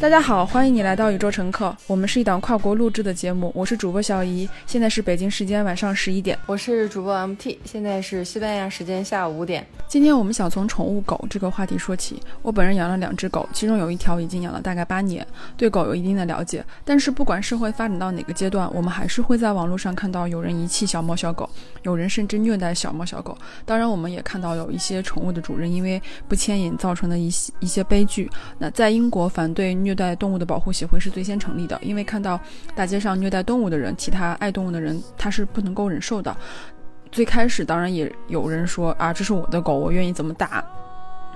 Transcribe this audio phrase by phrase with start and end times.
[0.00, 1.76] 大家好，欢迎你来到宇宙乘客。
[1.86, 6.38] 我们是一档跨国录制的节目，我是主播小姨，现在是北京时间晚上十一点。
[6.46, 9.66] 我是主播 MT，现在是西班牙时间下午五点。
[9.90, 12.22] 今天我们想从宠物狗这个话题说起。
[12.42, 16.64] 我本人养了两只狗，其中有一条已经养了大概八年，对狗有一定的了解。
[16.84, 21.50] 但是不管社会发展到哪个阶段，我们还是会在网络上看到有人遗弃小猫小狗，
[21.82, 23.36] 有人甚至虐待小猫小狗。
[23.64, 28.30] 当然，我们也看到有一些宠物的主人因为不牵引造成的一些一些悲剧。
[28.58, 32.38] 那在英国，反对虐待动物的保护协会是最先成立的，因为看到
[32.76, 36.36] 大街上虐待动物的人，其他爱动物的人他是不能够忍受的。
[37.12, 40.64] 最开始当然也有人说啊，这是我的狗，我愿意怎么打，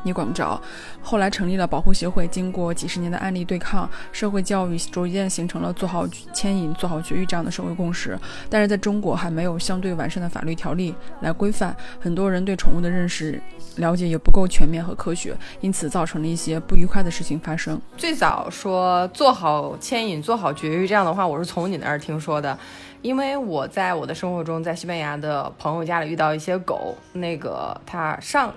[0.02, 0.60] 你管不着。
[1.02, 8.18] 后来成立了保护协会，经过几十年的案例对抗，社会教育逐渐形成了做好牵引、做好绝育这样的社会共识。
[8.48, 13.42] 但是在中国还没有相对完善的法律条例来规范，很多人对宠物的认识、
[13.76, 17.80] 了解也不够全面和科学，因此造成了一些不愉快的事情发生。
[17.96, 22.56] 最早说做好牵引、做好绝育这样的话，我是从你那儿听说的。
[23.04, 28.50] 因为我在我的生活中，在西班牙的朋友家里遇到一些狗，那个它上，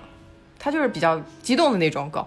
[0.58, 2.26] 它就是比较激动的那种狗。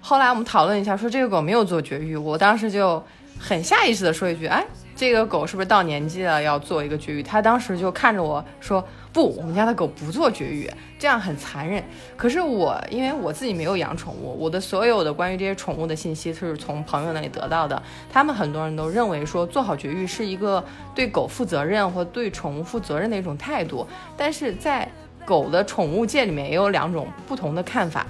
[0.00, 3.00] 后来我们讨论一下，说这个狗没有做绝育，我当时就
[3.38, 4.66] 很下意识的说一句，哎。
[4.96, 7.22] 这个狗是不是到年纪了要做一个绝育？
[7.22, 11.82] 它当时就看着我说：“不，我们家的狗不做绝育，这样很残忍。”
[12.16, 17.82] 可是我因为我自己没有养宠物，我的所有的关于这些宠物的信息都是从朋友那里得到的。
[18.12, 23.86] 他们很多人都认为说做好绝育是一个对狗负责任或对宠物负责任的一种态度。
[24.16, 24.88] 但是在
[25.24, 28.06] 狗的宠物界里面也有两种不同的看法，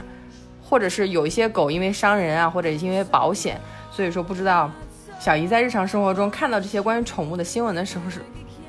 [0.63, 4.71] 或者是有一些狗因为伤人啊，或者因为保险，所以说不知道。
[5.19, 8.23] 小姨在日常生活中看到这些关于宠物的新闻的时候是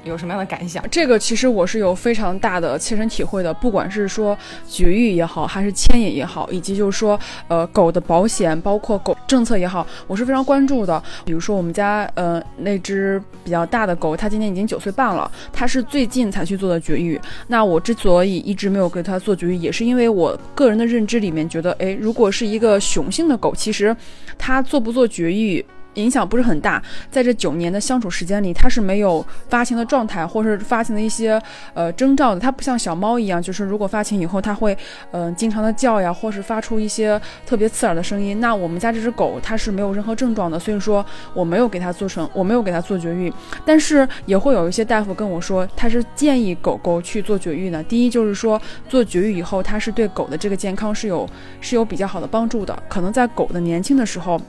[0.03, 0.83] 有什么样的感想？
[0.89, 11.01] 这个其实我是有非常大的切身体会的，不管是说绝育也好，还是牵引也好，以及就是说呃狗的保险，包括狗政策也好，我是非常关注的。
[11.23, 17.19] 比如说我们家呃那只比较大的狗，它今年已经九岁半了，它是最近才去做的绝育。
[17.47, 23.95] 那我之所以一直没有给它做绝育，也是因为我个人的认知里面觉得，哎，如果是一个雄性的狗，其实
[24.37, 25.63] 它做不做绝育。
[25.95, 31.41] 影响不是很大，在这九年的相处时间里，它是没有发情的状态，或是发情的一些
[31.73, 32.39] 呃征兆的。
[32.39, 34.77] 它不像小猫一样，就是如果发情以后，它会
[35.11, 38.39] 嗯经常的叫呀，或是发出一些特别刺耳的声音。
[38.39, 43.31] 那我们家这只狗它是没有任何症状的，所以说我没有给它做成，我没有给它做绝育。
[43.65, 47.83] 但是也会有一些大夫跟我说，他是建议狗狗去做绝育的。
[47.83, 51.27] 第一就是说做绝育以后，它是对狗的这个健康是有
[51.59, 52.77] 是有比较好的帮助的。
[52.87, 54.39] 可能在狗的年轻的时候。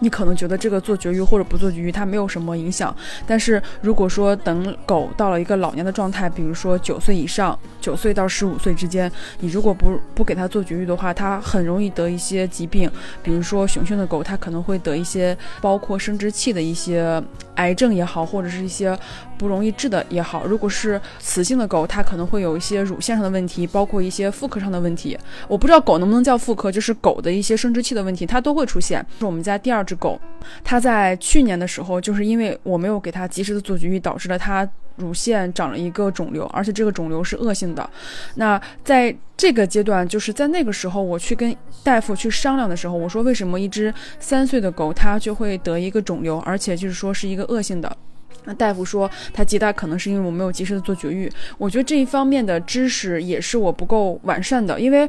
[0.00, 2.94] 你可能觉得这个做绝育或者不做绝育它没有什么影响，
[3.26, 12.90] 但是如果说等狗到了一个老年的状态，比如说九岁以上，九岁到十五岁之间，你如果不不给它做绝育的话，它很容易得一些疾病，
[13.22, 17.22] 比如说雄性的狗它可能会得一些包括生殖器的一些
[17.56, 18.98] 癌症也好，或者是一些
[19.40, 20.44] 不容易治的也好。
[20.44, 25.18] 如果是雌性的狗，它可能会有一些乳腺上的问题，包括一些妇科上的问题。
[25.48, 29.04] 我不知道狗能不能叫妇科，就是狗的一些生殖器的问题，它都会出现。
[29.18, 29.80] 是我们家第二。
[29.80, 30.20] 只狗，
[30.62, 37.88] 它在去年的时候，就是因为我没有给它及时的做绝育，导致了它乳腺长了一个肿瘤，而且这个肿瘤是恶性的。
[38.34, 47.96] 那在这个阶段，就是在那个时候，我去跟大夫去商量的时候，我说为什么一只三岁的狗它就会得一个肿瘤，而且就是说是一个恶性的？
[48.44, 51.30] 那大夫说他极大可能是因为我没有及时的做绝育。
[51.58, 55.08] 我觉得这一方面的知识也是我不够完善的，因为。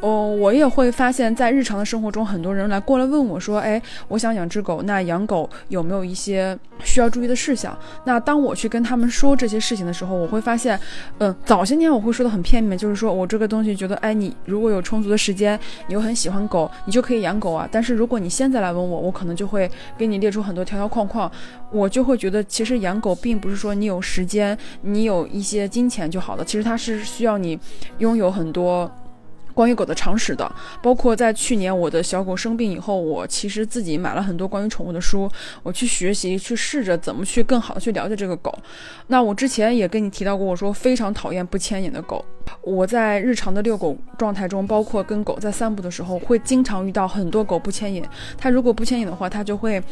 [0.00, 10.78] 哦，我也会发现，在日常的生活中，很多人来过来问我说：“哎，我想养只狗，那养狗有没有一些需要注意的事项？”那当我去跟他们说这些事情的时候，我会发现，
[11.18, 17.66] 嗯，早些年我会说的很片面，就是说我这个东西觉得，哎，你如果有充足的时间，你又很喜欢狗，你就可以养狗啊。
[17.72, 21.30] 但是如果你现在来问我，我可能就会给你列出很多条条框框，
[21.70, 27.58] 我就会觉得，其实养狗并不是说你有时间，你有一些金钱就好了，其实它是需要你
[27.98, 28.90] 拥有很多。
[29.54, 30.50] 关于狗的常识的，
[30.82, 35.30] 包括在去年我的小狗生病以后，我其实自己买了很多关于宠物的书，
[35.62, 38.52] 我去学习，去试着怎么去更好的去了解这个狗。
[39.06, 42.24] 那我之前也跟你提到过，我说非常讨厌不牵引的狗。
[42.60, 48.04] 我在日常的遛狗状态中，包括跟狗在散步的时候，会经常遇到很多狗不牵引。
[48.36, 49.82] 它如果不牵引的话，它就会，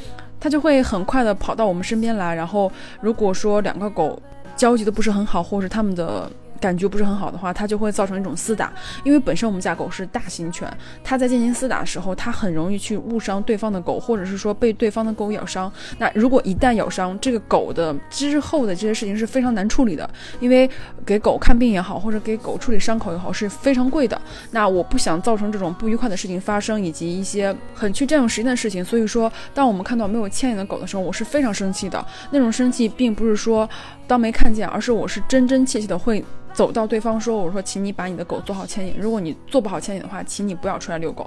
[0.40, 2.34] 它就会很快的跑到我们身边来。
[2.34, 2.70] 然后
[3.00, 4.20] 如果说两个狗
[4.56, 6.30] 交集的不是很好，或者它们的。
[6.62, 8.72] 感觉不是很好的话，它就会造成一种厮打。
[9.02, 10.72] 因为本身我们家狗是大型犬，
[11.02, 15.70] 它在进行厮打的时候，它很容易去误伤对方的狗，或者是说被对方的狗咬伤。
[15.98, 20.70] 那如果一旦咬伤这个狗的之后的这些事情是非常难处理的，因为
[21.04, 24.20] 给狗看病也好，或者给狗处理伤口也好是非常贵的。
[24.52, 28.84] 那我不想造成这种不愉快的事情发生，以及一些很去占用时间的事情。
[28.84, 32.04] 所以说，当我们看到没有牵引的狗的时候，我是非常生气的。
[32.30, 33.68] 那种生气并不是说
[34.06, 36.22] 当没看见，而是我是真真切切的会。
[36.52, 38.94] 走到对方说：“我说，请你把你的狗做好牵引。
[38.98, 41.24] 如果你做不好牵引的话，请你不要出来遛狗。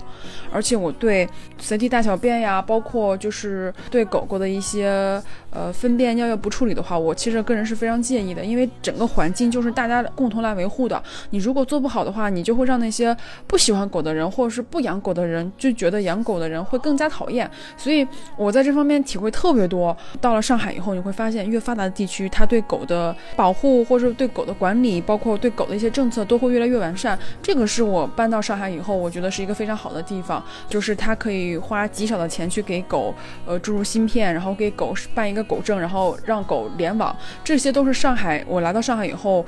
[0.52, 1.28] 而且我对
[1.58, 5.22] 随地大小便呀，包括就是对狗狗的一些
[5.56, 8.44] 呃粪便尿液不处理的话，我其实个人是非常介意的。
[8.44, 11.02] 因为整个环境就是大家共同来维护的。
[11.30, 13.16] 你如果做不好的话，你就会让那些
[13.48, 17.50] 不喜欢狗的人或者是不养狗的人就觉得养狗的人会更加讨厌。
[17.78, 18.06] 所以
[18.38, 19.96] 我在这方面体会特别多。
[20.20, 25.02] 到了上海以后，你会发现越发达的地区，它对狗的保护或者对狗的管理。
[25.06, 33.14] 包括对狗的一些政策都会越来越完善，这个是我搬到上海以后，我觉得是一个非常好的地方，就是它可以花极少的钱去给狗
[33.46, 39.46] 呃注入芯片，然后给狗办一个狗证，然后让狗联网，这些都是上海我来到上海以后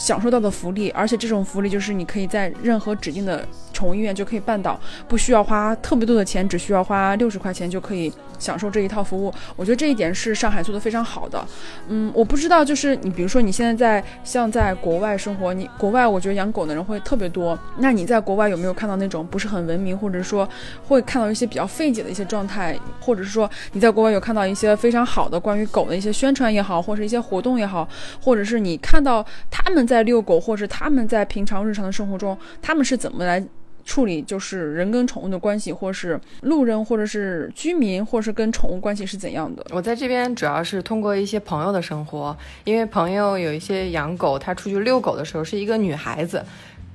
[0.00, 3.46] 享受到的福利，而且这种福利就是你可以在任何指定的。
[3.72, 9.32] 宠物医院就可以办到，不需要花特别多的钱，只需要花六十块钱就可以享受这一套服务。
[9.56, 11.42] 我觉得这一点是上海做的非常好的。
[11.88, 17.58] 嗯，我不知道，就是你比如说你现在在像在国外生活，你国外我觉得养狗的人会特别多。
[17.78, 20.46] 那你在国外有没有看到那种不是很文明，或者说
[20.86, 27.88] 会看到一些比较费解的一些状态，或者是说你在国外有看到一些非常好的关于狗的一些宣传也好，或者一些活动也好，
[28.20, 33.44] 或者是你看到他们在遛狗，或者他们在平常日常的生活中他们是怎么来。
[33.82, 39.64] 处理就是人跟宠物的关系，或是路人，或者是居民，或是跟宠物关系是怎样的？
[39.70, 46.44] 我在这边主要是通过一些朋友的生活，因为朋友有一些养狗，他出去遛狗的时候是一个女孩子，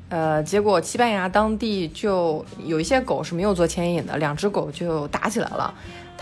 [0.10, 5.74] 呃，结果西班牙当地就有一些狗是没有做牵引的，两只狗就打起来了。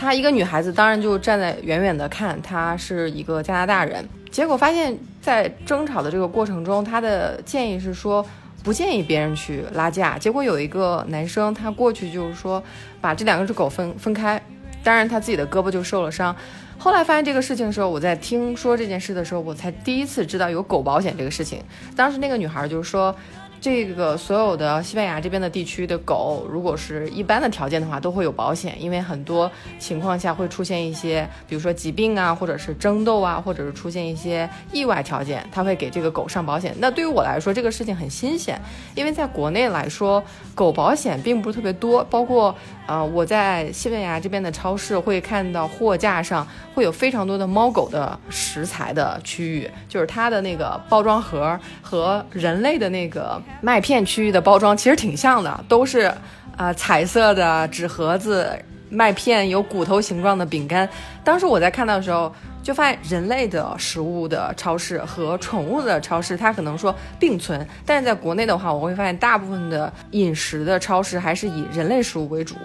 [0.04, 8.26] 她一个女孩子当然就站在远远的看，她是一个加拿大人，结果发现，在争吵的这个过程中，她的建议是说。
[8.64, 12.64] 不建议别人去拉架，结果有一个男生他过去就是说
[13.02, 14.42] 把这两只狗分分开，
[14.82, 16.34] 当然他自己的胳膊就受了伤。
[16.78, 21.62] 后来发现这个事情的时候，我在听说这件事的时候，我才第一次知道有狗保险这个事情。
[21.94, 23.14] 当时那个女孩就是说。
[23.63, 29.50] 这个所有的西班牙这边的地区的狗，如果是一般的条件的话，都会有保险，因为很多
[29.80, 36.75] 情况下会出现一些，比如说疾病啊，或者是争斗啊，或者是出现一些意外条件，它会给这个狗上保险。
[36.77, 38.60] 那对于我来说，这个事情很新鲜，
[38.95, 40.21] 因为在国内来说，
[40.54, 42.54] 狗保险并不是特别多，包括
[42.88, 53.41] 呃我在西班牙这边的超市会看到货架上会有非常多的猫狗的食材的区域，就是它的那个包装盒和人类的那个。
[53.62, 56.13] 麦片区域的包装其实挺像的，都是
[56.57, 58.51] 啊彩色的纸盒子，
[58.89, 60.88] 麦片有骨头形状的饼干。
[61.24, 62.33] 当时我在看到的时候，
[62.63, 67.68] 就发现人类的食物的超市和宠物的超市，它可能说并存。
[67.86, 72.56] 但是在国内的话，我会发现大部分的饮食的超市还是以人类食物为主，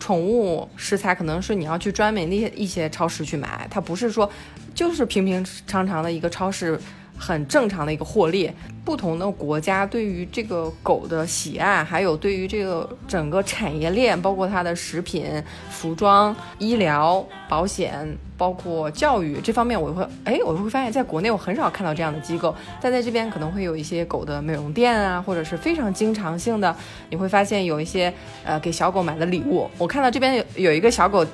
[0.00, 4.28] 宠物食材可能是你要去专门的一些超市去买，它不是说
[4.74, 6.80] 就是平平常常的一个超市。
[7.16, 8.50] 很正常的一个获利。
[8.84, 26.76] 不同的国家对于这个狗的喜爱，还有对于这个整个产业链，包括它的食品、服装、医疗保险，包括教育这方面，我会哎，我会发现在国内我很少看到这样的机构，但在这边可能会有一些狗的美容店啊，或者是非常经常性的，
[27.08, 28.12] 你会发现有一些
[28.44, 29.70] 呃给小狗买的礼物。
[29.78, 31.24] 我看到这边有有一个小狗。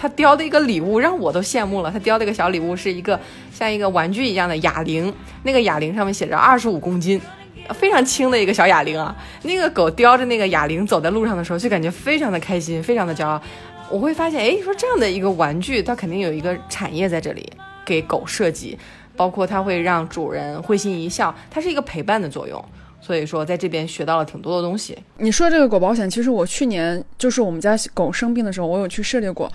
[0.00, 1.90] 他雕的一个礼物让我都羡慕了。
[1.90, 3.18] 他雕的一个小礼物是一个
[3.52, 5.12] 像一个玩具一样的哑铃，
[5.42, 7.20] 那个哑铃上面写着二十五公斤，
[7.74, 9.14] 非常轻的一个小哑铃啊。
[9.42, 13.42] 那个狗叼着那个哑铃走在路上的时候，就感觉非常的开心，非常的骄傲。
[13.90, 17.50] 我会发现，哎，说这样的一个玩具，它肯定有一个产业在这里
[17.84, 18.78] 给狗设计，
[19.16, 22.64] 包括它会让主人会心一笑，它是一个陪伴的作用。
[23.08, 24.94] 所以说，在这边学到了挺多的东西。
[25.16, 29.50] 你说这个狗保险，其实我去年就是我们家狗生病的时候，我有去涉猎过，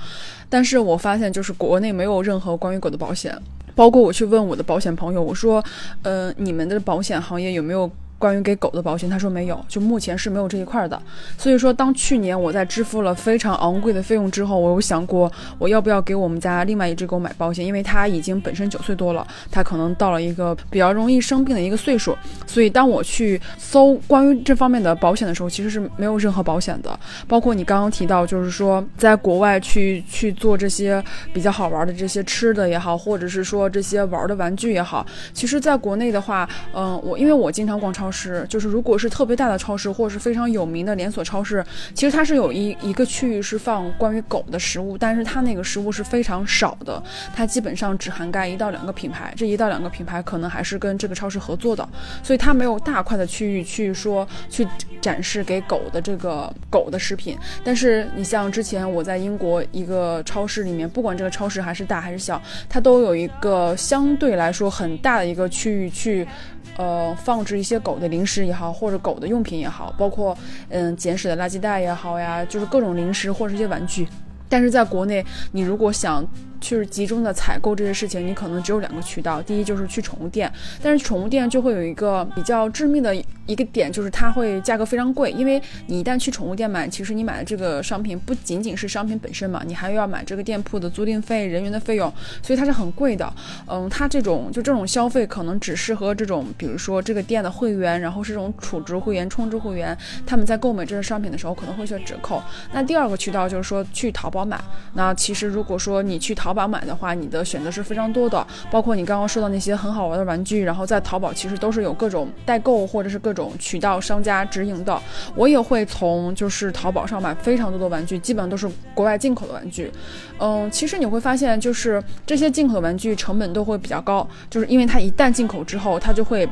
[0.49, 3.37] 但是我发现就是国内没有任何关于狗的保险。
[3.75, 5.63] 包括我去问我的保险朋友，我说，
[6.01, 7.87] 呃，你们的保险行业有没有？
[8.23, 10.97] 关于给狗的保险，他说没有，就目前是没有这一块的。
[11.37, 22.15] 所以说，当去年我在支付了非常昂贵的费用之后，我有想过我要不要给我们家另外一只狗买保险，因为它已经本身九岁多了，它可能到了一个比较容易生病的一个岁数。
[22.47, 26.97] 所以当我去搜关于这方面的保险的时候，其实是没有任何保险的。
[27.27, 31.03] 包括你刚刚提到，就是说在国外去去做这些
[31.33, 47.01] 比较好玩的这些吃的也好，或者是说这些玩的玩具也好，其实在国内的话，嗯，我因为我经常逛超市，是就是如果是特别大的超市或者是非常有名的连锁超市，其实它是有一一个区域是放关于狗的食物，但是它那个食物是非常少的，
[47.35, 51.87] 它基本上只涵盖一到两个品牌，这一到两个品牌可能还是跟这个超市合作的，
[52.21, 54.67] 所以它没有大块的区域去说去
[55.01, 57.35] 展示给狗的这个狗的食品。
[57.63, 66.27] 但是你像之前我在英国一个超市里面，不管这个超市还是大还是小，它都有一个相对来说很大的一个区域去。
[66.75, 70.35] 呃，放置一些狗狗的零食也好，或者狗的用品也好，包括
[70.69, 74.07] 嗯捡屎的垃圾袋也好呀，就是各种零食或者一些玩具。
[74.49, 76.25] 但是在国内，你如果想
[76.63, 79.41] 去集中的采购这些事情，你可能只有两个渠道。
[79.41, 80.49] 第一就是去宠物店，
[80.81, 83.13] 但是宠物店就会有一个比较致命的
[83.45, 85.29] 一个点，就是它会价格非常贵。
[85.31, 93.31] 因为你一旦去宠物店买，其实你买的这个商品不仅仅是商品本身嘛，你还要买这个店铺的租赁费、人员的费用，所以它是很贵的。
[93.67, 102.41] 嗯，它这种就这种消费可能只适合这种，比如说这个店的会员，然后是这种储值会员、充值会员，他们在购买这些商品的时候可能会有折扣。
[102.71, 104.59] 那第二个渠道就是说去淘宝买。
[104.93, 115.01] 那其实如果说你去淘淘宝买的话，你的选择是非常多的，包括你刚刚说的那些很好玩的玩具，然后在淘宝其实都是有各种代购或者是各种渠道商家直营的。
[115.33, 119.91] 我也会从就是淘宝上买非常多的玩具，基本上都是国外进口的玩具。
[120.37, 126.47] 嗯，其实你会发现，就是这些进口的玩具成本都会比较高，就是因为它一旦进口之后，它就会。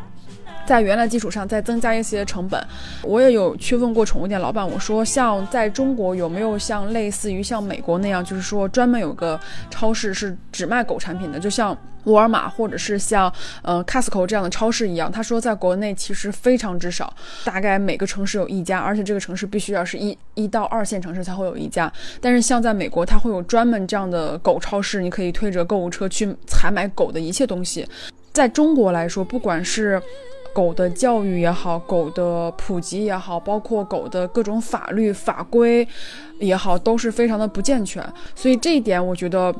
[0.71, 2.65] 在原来基础上再增加一些成本，
[3.03, 9.37] 我也有去问过宠物店老板，我说像在中国有没有像类似于像美国那样，就是说专门有个
[9.69, 13.29] 超市是只卖狗产品的，就像沃尔玛或者是像
[13.63, 15.11] 呃 Costco 这样的超市一样。
[15.11, 17.13] 他说在国内其实非常之少，
[17.43, 21.91] 大概每个城市有一家，而且这个城市必须要是一一到二线城市才会有一家。
[22.21, 27.85] 但是像在美国，它会有专门这样的狗超市，你可以推着购物车去采买狗的一切东西。
[28.31, 30.01] 在中国来说，不管是
[30.53, 35.87] 狗的教育也好，狗的普及也好，包括狗的各种法律法规
[36.39, 38.03] 也好，都是非常的不健全。
[38.35, 39.53] 所以这一点，我觉得。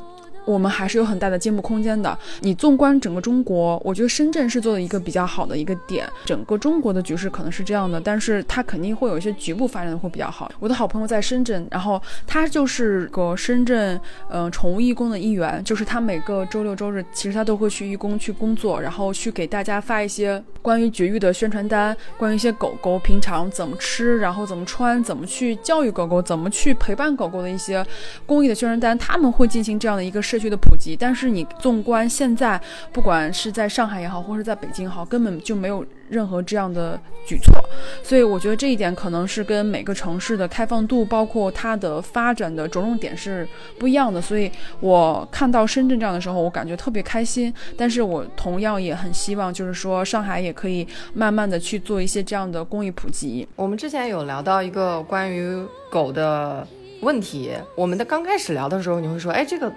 [0.44, 2.16] 我们还是有很大的进步空间的。
[2.40, 6.08] 你纵观整个中国，我觉得深圳是做的一个比较好的一个点。
[6.24, 10.50] 整个中国的局势可能是这样的，但是它肯定会有一些局部发展的会比较好。
[10.58, 27.84] 我的好朋友在深圳，然后他就是个深圳嗯宠物义工的一员，就是他每个周六周日其实他都会去义工去工作，然后去给大家发一些关于绝育的宣传单，关于一些狗狗平常怎么吃，然后怎么穿，怎么去教育狗狗，怎么去陪伴狗狗的一些
[28.26, 30.20] 公益的宣传单，他们会进行这样的一个。
[30.32, 32.58] 社区的普及，但是你纵观现在，
[32.90, 37.62] 不管是在上海也好，或者在北京也好，根本就没有任何这样的举措。
[38.02, 43.46] 所以我觉得这一点可能是跟每个城市的开放度，包括它的发展的着重点是
[43.78, 44.22] 不一样的。
[44.22, 47.52] 所以我看到深圳这样的时候，我感觉特别开心。
[47.76, 53.46] 但是我同样也很希望，就是说上海也可以慢慢的去做一些这样的公益普及。
[53.54, 56.66] 我们之前有聊到一个关于狗的
[57.02, 59.70] 问题，我们的刚开始聊的时候，你会说，哎，这个。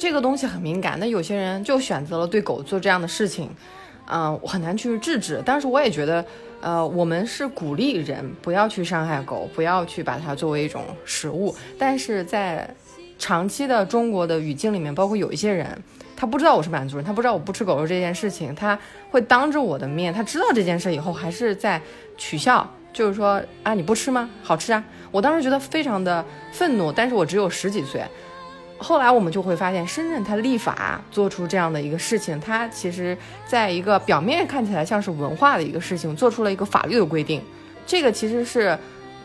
[0.00, 3.50] 这个东西很敏感，那有些人就选择了对狗做这样的事情，
[4.06, 5.42] 嗯，我很难去制止。
[5.44, 6.24] 但是我也觉得，
[6.62, 11.54] 呃，我们是鼓励人不要去伤害狗，不要去把它作为一种食物。
[11.78, 12.74] 但是在
[13.18, 15.66] 长期的中国的语境里面，包括有一些人，
[16.16, 18.78] 他不知道我是满族人，他不知道我不吃狗肉这件事情，他
[19.10, 21.78] 会当着我的面，他知道这件事以后，还是在
[22.16, 24.30] 取笑，就是说啊，你不吃吗？
[24.42, 24.82] 好吃啊！
[25.10, 28.02] 我当时觉得非常的愤怒，但是我只有十几岁。
[28.82, 37.42] 后来我们就会发现，深圳它立法做出这样的一个事情，它其实在一个表面看起来像是文化的一个事情，做出了一个法律的规定。
[37.86, 38.76] 这个其实是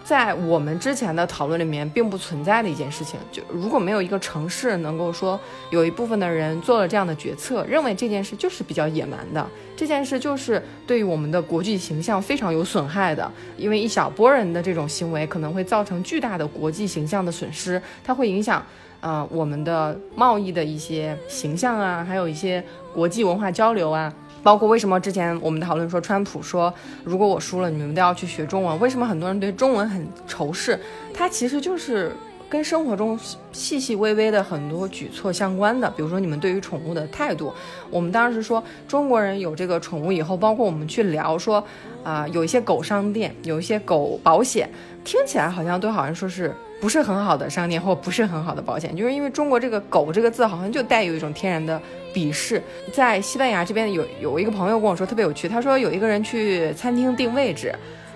[0.04, 3.18] 在我们之前的讨论里面并不存在的一件事情。
[3.32, 9.48] 就如果没有一个城市能够说有一部分的人做了这样的决策，认为这件事就是比较野蛮的，
[9.78, 18.62] 这件事就是对于我们的国际形象非常有损害的，因为一小波人的这种行为可能会造成巨大的国际形象的损失，它会影响。
[19.06, 30.80] 啊，我们的贸易的一些形象啊，还有一些国际文化交流啊，包括为什么之前我们讨论说，川普说如果我输了，你们都要去学中文，为什么很多人对中文很仇视？
[31.14, 32.12] 它其实就是
[32.50, 33.20] 跟生活中
[33.52, 37.54] 细细微微的很多举措相关的，比如说你们对于宠物的态度。
[37.92, 41.64] 我们当时说中国人有这个宠物以后，包括我们去聊说，
[42.04, 44.68] 啊，有一些狗商店，有一些狗保险，
[45.04, 51.82] 听起来好像都好像说是不是很好的商店或不是很好的保险，就是因为中国这个狗这个字好像就带有一种天然的
[52.14, 52.62] 鄙视。
[52.92, 57.74] 在西班牙这边有有一个朋友跟我说特别有趣，他说有一个人去餐厅订位置，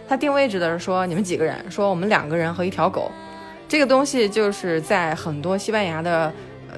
[0.07, 1.55] 他订位置的时候说你们几个人？
[1.71, 3.11] 说我们两个人和一条狗。
[3.67, 6.31] 这个东西就是在很多西班牙的，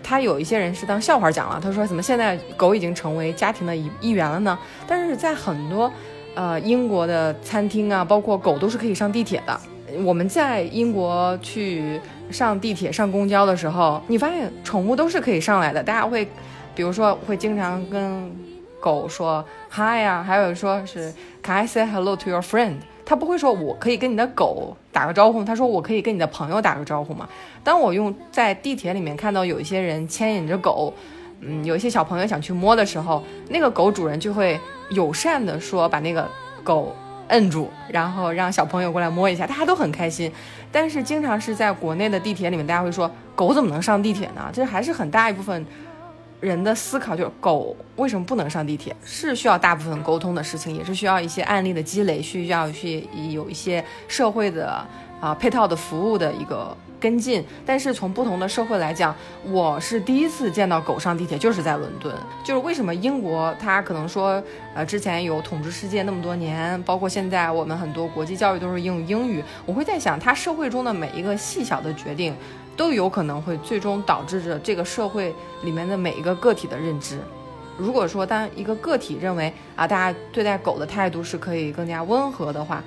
[0.04, 1.60] 他有一些人是当笑话讲了。
[1.62, 4.58] 他说怎么现在狗已经成为家庭的一一员了呢？
[4.86, 5.92] 但是在很多，
[6.36, 9.60] 呃，英国的餐厅啊，包括狗都是可以上地铁的。
[10.04, 15.84] 我们在英国去上地铁、上公交的时候，你发现宠物都是可以上来的。
[15.84, 16.28] 大家会，
[16.76, 18.32] 比如说会经常跟
[18.80, 22.76] 狗说 hi 啊，还有说是 can I say hello to your friend？
[23.06, 27.28] 他不会说我可以跟你的狗打个招呼，他说我可以跟你的朋友打个招呼嘛？
[27.64, 30.94] 当我用在地铁里面看到有一些人牵引着狗，
[31.42, 34.58] 嗯，有一些小朋友想去摸的时候，那个狗主人就会
[34.92, 36.26] 友善的说把那个
[36.64, 36.96] 狗
[37.32, 40.32] 摁住，然后让小朋友过来摸一下，大家都很开心。
[40.72, 44.50] 但是经常是在国内的地铁里面，大家会说狗怎么能上地铁呢？
[44.54, 45.66] 这还是很大一部分。
[46.40, 54.84] 人的思考就是狗为什么不能上地铁，是需要大部分沟通的事情，也是需要一些案例的积累，需要去有一些社会的
[55.20, 57.44] 啊配套的服务的一个跟进。
[57.66, 62.16] 但是从不同的社会来讲，我是第一次见到狗上地铁，就是在伦敦。
[62.46, 64.42] 就是为什么英国它可能说
[64.74, 72.34] 呃之前有统治世界那么多年，包括现在我们很多国际教育都是用英语，我会在想它社会中的每一个细小的决定。
[72.78, 77.20] 都有可能会最终导致着这个社会里面的每一个个体的认知。
[77.78, 82.82] 如果说当一个个体认为啊，大家对待狗的态度是可以更加温和的话，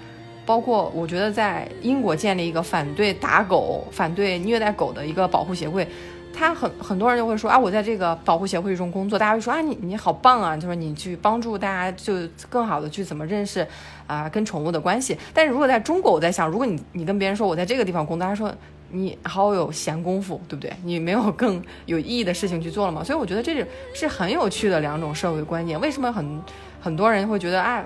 [0.46, 5.86] 包括我觉得在英国建立一个反对打狗、反对虐待狗的一个保护协会，
[6.32, 12.14] 他很很多人就会说啊，我在这个保护协会中工作，大家会说啊，你你好棒啊，就说你去帮助大家就
[12.48, 13.66] 更好的去怎么认识
[14.06, 15.16] 啊跟宠物的关系。
[15.32, 18.54] 但是如果在中国，我在想，如果你你跟别人说我在这个地方工作，他说。
[18.90, 20.72] 你好有闲工夫，对不对？
[20.84, 23.02] 你没有更有意义的事情去做了吗？
[23.02, 25.80] 所以我觉得这是是很有趣的两种社会观念。
[25.80, 26.40] 为什么很
[26.80, 27.84] 很多人会觉得啊，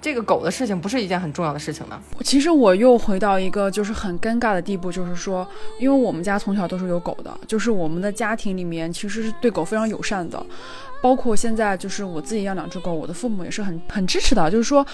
[0.00, 2.00] 这个狗的事情不是一件很重要的事情呢？
[2.24, 5.46] 其实我又回到一个就是很尴尬的地步，就是说，
[5.78, 10.44] 因为我们家从小都是有狗的，就是我们的家庭里面其实是对狗非常友善的，
[11.02, 14.86] 包括现在就是我自己养两只狗，我的父母也是很很支持的，就是说。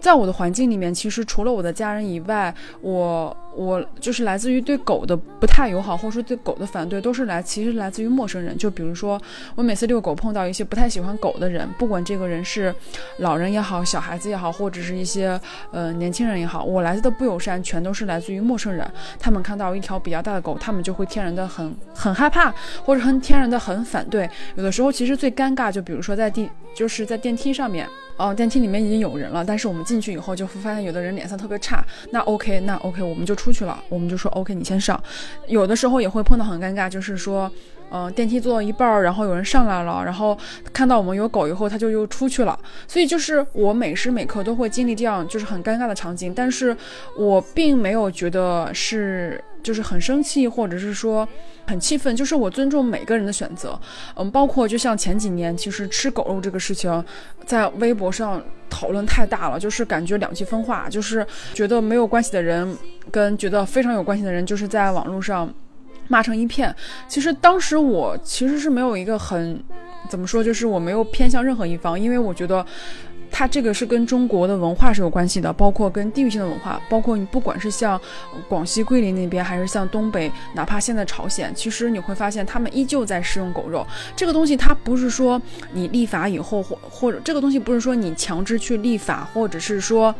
[0.00, 8.56] 在我的环境里面，其实除了我的家人以外，我我就是来自于对狗的不太友好，或者说对狗的反对，都是来其实来自于陌生人。
[8.56, 9.20] 就比如说，
[9.56, 12.72] 我每次遛狗碰到一些不太喜欢狗的人，不管这个人是
[13.16, 15.40] 老人也好，小孩子也好，或者是一些
[15.72, 18.88] 呃年轻人也好，我来自的不友善全都是来自于陌生人。
[19.18, 22.54] 他们看到一条比较大的狗，他们就会天然的很很害怕，
[22.84, 24.30] 或者很天然的很反对。
[24.54, 27.88] 有的时候其实最尴尬，就比如说在地就是在电梯上面。
[28.16, 31.84] 哦，电梯里面已经有人了，但是我们进去以后就会发现有的人脸色特别差。
[32.10, 35.00] 那 OK，那 OK，我们就出去了，我们就说 OK，你先上。
[35.46, 37.48] 有的时候也会碰到很尴尬，就是说，
[37.92, 40.36] 嗯，电梯坐到一半儿，然后有人上来了，然后
[40.72, 42.58] 看到我们有狗以后，他就又出去了。
[42.88, 46.76] 所以就是我每时每刻都会经历这样就是很尴尬的场景，但是
[47.16, 51.26] 我并没有觉得是就是很生气，或者是说。
[51.66, 53.78] 很气愤，就是我尊重每个人的选择，
[54.16, 57.04] 嗯，包括就像前几年，其实吃狗肉这个事情，
[57.44, 62.74] 在微博上讨论太大了，就是感觉两极分化，就是觉得没有关系的人
[63.10, 65.52] 跟觉得非常有关系的人，就是在网络上
[66.06, 66.74] 骂成一片。
[67.06, 69.62] 其实当时我其实是没有一个很
[70.08, 72.64] 怎么说，就是我没有偏向任何一方，因为我觉得。
[73.30, 78.00] 它这个是跟中国的文化是有关系的，包括跟地域性的文化，包括你不管是像
[78.48, 83.86] 广西桂林那边，还是像东北，哪怕现在朝鲜，其实你会发现他们依旧在食用狗肉。
[84.16, 85.40] 这个东西它不是说
[85.72, 90.12] 你立法以后或或者这个东西不是说你强制去立法，或者是说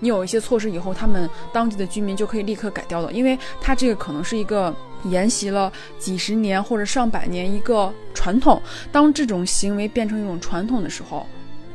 [0.00, 4.74] 你有一些措施以后，他们当地的居民就可以立刻改掉的，因为它这个可能是一个
[5.04, 8.60] 沿袭了几十年或者上百年一个传统。
[8.90, 11.24] 当这种行为变成一种传统的时候。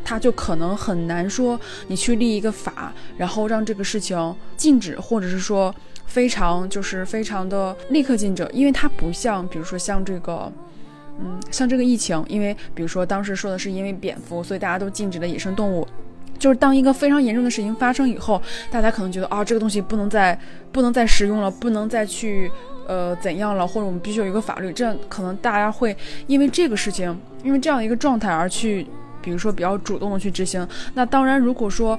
[0.03, 5.73] 他就可能很难说，你去立一个法，然后让这个事情禁止，或者是说
[6.07, 10.51] 非常就是非常的立刻禁止，因为它不像，比如说像这个，
[11.19, 15.87] 嗯，像这个疫情，因为比如说当时说的是因为蝙蝠，所以大家都禁止了野生动物，
[16.39, 20.39] 就是当一个非常严重的事情发生以后，大家可能觉得啊，这个东西不能再
[20.71, 22.51] 不能再使用了，不能再去
[22.87, 28.87] 呃怎样了，或者我们必须有一个法律，这样可能大家会因为这个事情，因为这样一个状态而去。
[29.21, 31.97] 比如说比较主动的去执行，那当然，如果说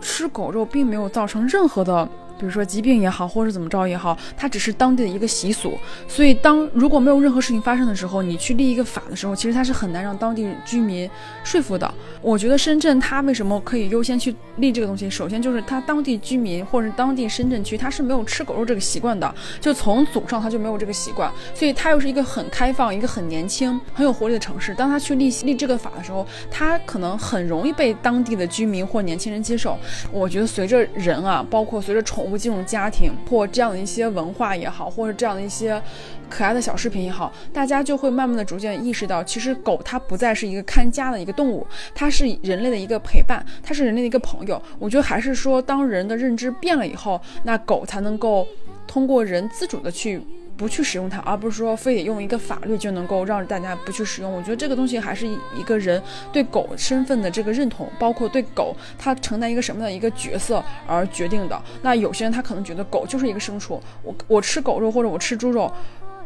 [0.00, 2.08] 吃狗肉并没有造成任何的
[2.40, 5.78] 比如说疾病也好，或者怎么着也好，它只是当地的一个习俗。
[6.08, 11.08] 所以当如果没有任何事情发生的时候，你去立一个法的时候，其实它是很难让当地居民
[11.44, 11.92] 说服的。
[12.22, 15.10] 我觉得深圳它为什么可以优先去立这个东西？
[15.10, 24.74] 首先就是它当地居民或者是当地深圳区，它是没有吃狗肉这个习惯的，就从祖上它就没有这个习惯，所以它又是一个很开放、一个很年轻、很有活力的城市。
[24.74, 29.76] 当它去立立这个法的时候，它可能很容易被当地的居民或年轻人接受。
[30.12, 35.82] 我觉得随着人啊，包括随着宠物不进入家庭或这样的一些文化也好，或者这样的一些
[36.28, 44.62] 可爱的小视频也好，大家就会慢慢的逐渐意识到，其实狗它不再是一个看家的一个动物，它是人类的一个陪伴，它是人类的一个朋友。
[44.78, 48.46] 我觉得还是说，当人的认知变了以后，那狗才能够
[48.86, 50.22] 通过人自主的去。
[50.60, 54.30] 不去使用它，而不是说非得用一个法律就能够让大家不去使用。
[54.30, 61.58] 我觉得这个东西还是一个人对狗身份的这个认同，包括对狗它承担一个什么样的一个角色而决定的。
[61.80, 65.72] 那有些人他可能觉得狗就是一个牲畜，我我吃狗肉或者我吃猪肉。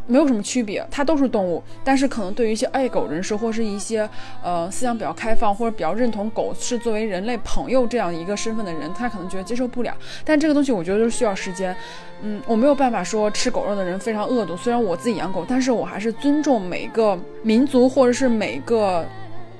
[0.06, 1.62] 没有什么区别，它都是动物。
[1.82, 4.08] 但是可能对于一些爱狗人士，或是一些
[4.42, 9.94] 呃思想比较开放，或者比较认同狗是作为人类朋友这样一个身份的人，他可能觉得接受不了。
[10.24, 11.74] 但这个东西我觉得是需要时间。
[12.22, 14.56] 嗯，我没有办法说吃狗肉的人非常恶毒。
[14.56, 19.04] 虽然我自己养狗，但是我还是尊重每个民族或者是每个。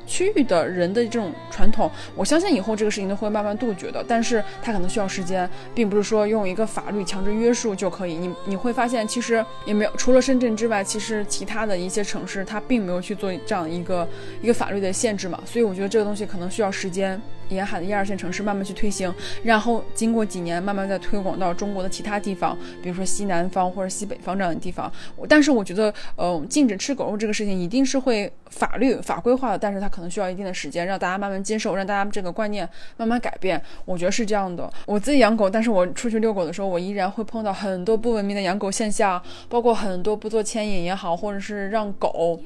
[0.07, 8.15] 区域的人的这种传统，我相信以后这个事情都会慢慢杜绝的，但是它可能需要时间，并不是说用一个法律强制约束就可以。
[8.15, 14.09] 你你会发现，其实也没有，除了深圳之外，其实其他的一些城市它并没有去做这样一个
[14.43, 15.41] 一个法律的限制嘛。
[15.47, 24.93] 所以我觉得这个东西可能需要时间，沿海的一二线城市慢慢去推行，然后经过几年慢慢再推广到中国的其他地方，比如说西南方或者西北方这样的地方。
[25.27, 29.89] 但是我觉得，呃，禁止吃狗肉这个事情一定是会法律法规化的，但是它。
[29.95, 33.63] 可能需要一定的时间，让大家慢慢接受，让大家这个观念慢慢改变。
[33.85, 34.69] 我觉得是这样的。
[34.87, 42.41] 我自己养狗，但是我出去遛狗的时候，我依然会碰到很多不文明的养狗现象，包括很多不做牵引也好，或者是让狗，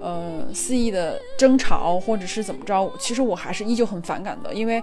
[0.00, 2.90] 呃，肆意的争吵，或者是怎么着。
[2.98, 4.82] 其实我还是依旧很反感的，因为。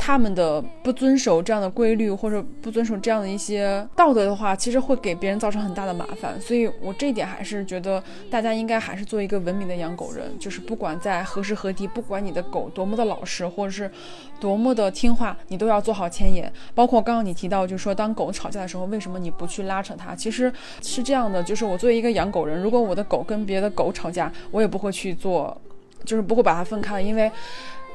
[0.00, 6.40] 他们的不遵守这样的规律，或者不遵守这样的一些道德的话，其实会给别人造成很大的麻烦。
[6.40, 13.90] 所以我这一点还是觉得大家应该还是做一个文明的养狗人，就是不管在何时何地，不管你的狗多么的老实，或者是
[14.38, 16.48] 多么的听话，你都要做好牵引。
[16.76, 20.14] 包括刚刚你提到，就是说当狗吵架的时候，为什么你不去拉扯它？
[20.14, 25.60] 其实是这样的，就是我作为一个养狗人，如果我的狗跟别的狗吵架，我也不会去做，
[26.04, 27.30] 就是不会把它分开，因为。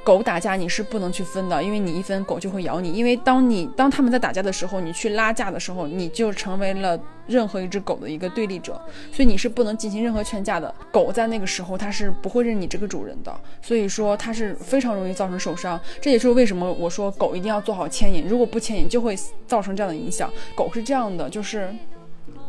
[0.06, 2.92] 狗打架你是不能去分的，因为你一分狗就会咬你。
[2.92, 8.74] 因为当你当他们在打架的时候，你去拉架的时候，你就成为了任何一只狗的一个对立者，
[9.14, 10.76] 所以你是不能进行任何劝架的。
[10.92, 15.80] 狗在那个时候它是不会认你这个主人的，所以说它是非常容易造成受伤。
[16.02, 20.30] 这也是为什么我说狗一定要做好牵引，如果不牵引就会造成这样的影响。
[20.54, 21.74] 狗是这样的，就是。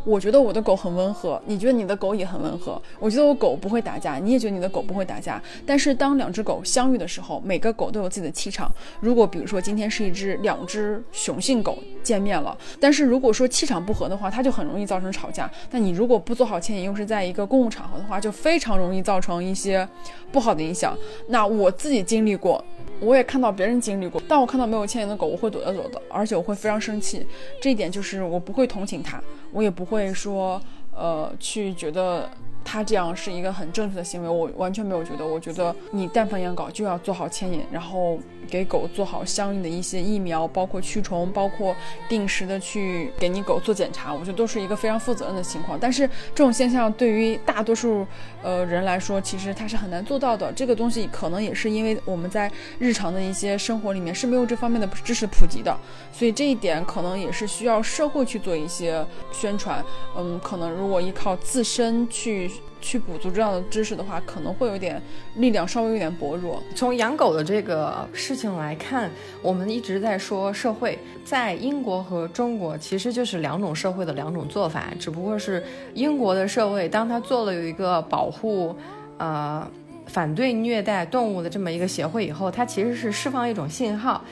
[0.05, 2.79] 我觉得我的狗很温和，你觉得你的狗也很温和。
[2.99, 5.41] 我觉得我狗不会打架，你也觉得你的狗不会打架。
[5.65, 8.71] 但是当两只狗相遇的时候，每个狗都有自己的气场。
[8.99, 15.49] 如果比如说今天是一只两只雄性狗见面了，但是如果说气场不合的话，它就很容易造成吵架。
[15.71, 19.87] 那你如果不做好牵引，又是在一个公共场合的话，就非常容易造成一些
[20.31, 20.95] 不好的影响。
[21.29, 22.63] 那我自己经历过。
[22.99, 27.25] 我也看到别人经历过，但我看到没有牵引的狗，我会躲着走的，而且我会非常生气。
[27.61, 30.61] 这一点就是我不会同情它，我也不会说，
[30.93, 32.29] 呃，去觉得。
[32.67, 35.23] 它这样是一个很正确的行为，我完全没有觉得。
[35.23, 38.17] 我觉得你但凡养狗就要做好牵引，然后
[38.49, 41.75] 给狗做好相应的一些疫苗，包括驱虫，包括
[42.09, 44.11] 定时的去给你狗做检查。
[44.11, 45.77] 我觉得都是一个非常负责任的情况。
[45.79, 48.03] 但是这种现象对于大多数
[48.45, 50.53] 呃人来说，其实他是很难做到的。
[50.53, 55.75] 这个东西可能也是因为我们在日常的一些生活里面是没有这方面的知识普及的，
[56.13, 59.83] 所以这一点可能也是需要社会去做一些宣传。
[60.15, 62.51] 嗯，可能如果依靠自身去。
[62.85, 65.01] 去补足这样的知识的话，可能会有点
[65.37, 66.61] 力量稍微有点薄弱。
[66.75, 69.09] 从养狗的这个事情来看，
[69.41, 75.63] 我们一直在说社会，在英国和中国其实就是两种社会的两种做法，只不过是
[75.95, 78.75] 英国的社会，当他做了有一个保护，
[79.17, 79.67] 呃，
[80.05, 84.23] 反对虐待动物的这么一个协会以后，它其实是释放一种信号。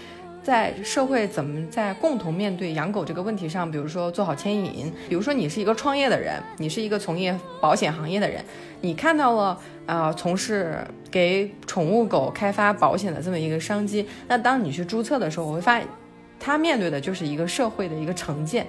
[0.43, 8.43] 在社会怎么在共同面对养狗这个问题上，比如说做好牵引，比如说你是一个创业的人，你是一个从业保险行业的人，
[8.81, 10.77] 你看到了呃从事
[11.09, 15.87] 给宠物狗开发保险的这么一个商机，那当你去注册的时候，我会发现，
[16.37, 18.67] 他面对的就是一个社会的一个成见，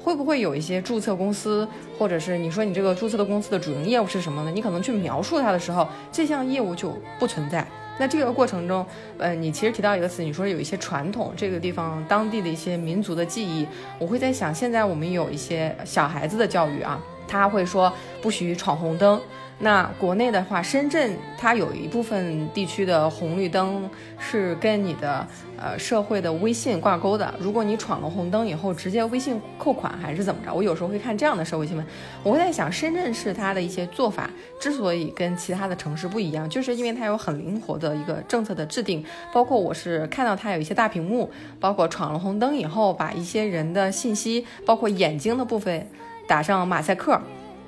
[0.00, 1.66] 会不会有一些注册公司，
[1.98, 4.52] 或者是你说你这个注册的公司的主营业务是什么呢？
[4.52, 7.66] 你可能去描述它的时候，这项业务就不存在。
[7.98, 8.84] 那这个过程中，
[9.18, 13.66] 呃，你其实提到一个词，你说有一些传统，这个地方当地的一些民族的记忆，
[13.98, 19.20] 我会在想，现在我们有一些小孩子的教育啊，他会说不许闯红灯。
[19.58, 23.88] 那国内的话，深圳它有一部分地区的红绿灯
[24.18, 27.32] 是跟你的呃社会的微信挂钩的。
[27.38, 30.52] 如果你闯了红灯以后，直接微信扣款还是怎么着？
[30.52, 31.86] 我有时候会看这样的社会新闻，
[32.22, 34.28] 我会在想，深圳市它的一些做法
[34.60, 45.88] 之所以跟其他的城市不一样，就是因为它有很灵活的一个政策的制定，包括我是看到它有一些大屏幕，包括闯了红灯以后，把一些人的信息，包括眼睛的部分
[46.28, 47.18] 打上马赛克。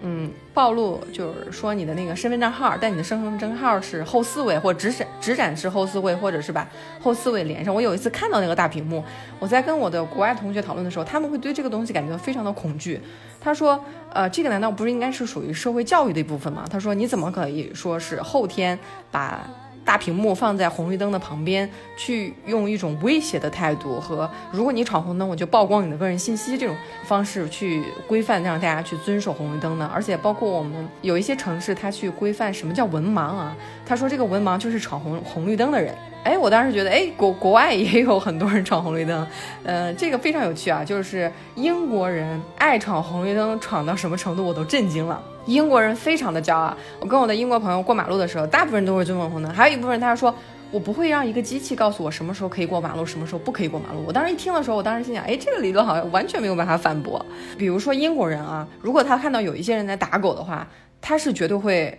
[0.03, 6.69] 嗯，暴露就是说你的那个身份证号，但你的身份证号是后四位，或只展只展示后四位，或者是把
[7.01, 7.75] 后四位连上。
[7.75, 9.03] 我有一次看到那个大屏幕，
[9.39, 13.01] 我在跟我的国外同学讨论的时候，他们会对这个东西感觉非常的恐惧。
[13.41, 13.83] 他说，
[14.13, 16.65] 呃，这个难道不是应该是属于社会教育的一部分吗？
[16.71, 18.79] 他说，你怎么可以说是后天
[19.11, 19.41] 把？
[19.89, 29.91] 大屏幕放在红绿灯的旁边，去用一种威胁的态度和如果你闯红灯，我就曝光你的个人信息这种方式去规范，让大家去遵守红绿灯呢？
[29.91, 33.57] 而且包括我们有一些城市，它去规范什么叫文盲啊？
[33.87, 35.95] 他说这个文盲就是闯红红绿灯的人。
[36.23, 39.27] 哎，我当时觉得，哎，国国外也有很多人闯红绿灯，
[39.65, 40.85] 呃，这个非常有趣啊。
[40.85, 45.19] 就是英国人爱闯红绿灯，闯到什么程度，我都震惊了。
[45.49, 46.77] 英国人非常的骄傲。
[47.01, 50.33] 我跟我的英国朋友过马路的时候，大部分人都会遵守红灯，还有一部分人他说，
[50.71, 54.05] 我不会让一个机器告诉我什么时候可以过马路，什么时候不可以过马路。
[54.07, 57.25] 我当时一听的时候，我当时心想，哎，这个理论好像完全没有办法反驳。
[57.57, 60.69] 比如说英国人啊，如果他看到有一些人在打狗的话，
[61.01, 61.99] 他是绝对会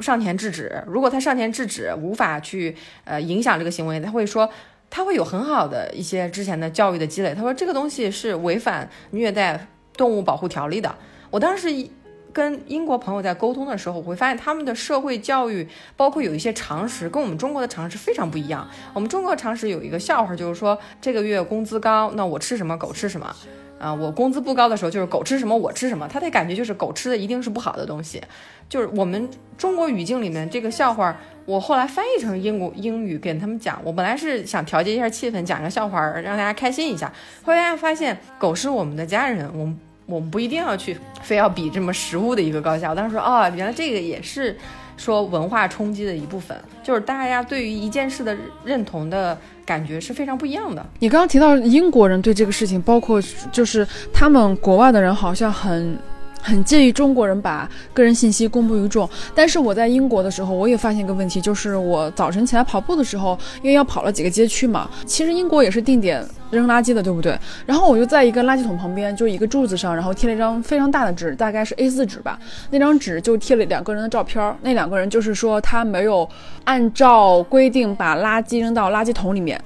[0.00, 0.80] 上前制止。
[0.86, 4.48] 如果他上前制止无法去呃影响这个行为，他会说
[4.88, 7.34] 他会有很好的一些之前的教育的积累。
[7.34, 10.94] 他说这个东西是违反虐待动物保护条例的。
[11.32, 11.90] 我当时一。
[12.36, 18.68] 跟英国朋友在沟通的时候，我会发现他们的社会教育，包括有一些常识，跟我们中国的常识非常不一样。
[18.92, 23.34] 我们中国常识有一个笑话，就是说这个月工资高，那我吃什么狗吃什么，
[23.78, 26.06] 啊，我工资不高的时候，就是狗吃什么我吃什么。
[26.06, 28.20] 他的感觉就是狗吃的一定是不好的东西。
[28.68, 33.80] 就是我们中国语境里面这个笑话，我后来翻译成英国英语跟他们讲。
[33.82, 37.10] 我本来是想调节一下气氛，讲个笑话让大家开心一下。
[37.42, 39.80] 后来发现狗是我们的家人，我们。
[40.06, 42.90] 我们不一定要去，非要比这么实物的一个高下。
[42.90, 44.56] 我当时说，哦，原来这个也是
[44.96, 50.84] 说文化冲击的一部分，就是大家对于一件事的认同的感觉是非常不一样的。
[51.00, 53.20] 你刚刚提到英国人对这个事情，包括
[53.52, 55.98] 就是他们国外的人好像很。
[56.46, 67.36] 很介意中国人把个人信息公布于众，但是我在英国的时候，我也发现一个问题，就是我早晨起来跑步的时候，因为要跑了几个街区嘛，其实英国也是定点扔垃圾的，对不对？
[67.66, 72.38] 然后我就在一个垃圾桶旁边，就一个柱子上，然后贴了一张非常大的纸，大概是 A4 纸吧，
[72.70, 76.28] 那张纸就贴了两个人的照片，那两个人就是说他没有
[76.62, 79.60] 按照规定把垃圾扔到垃圾桶里面。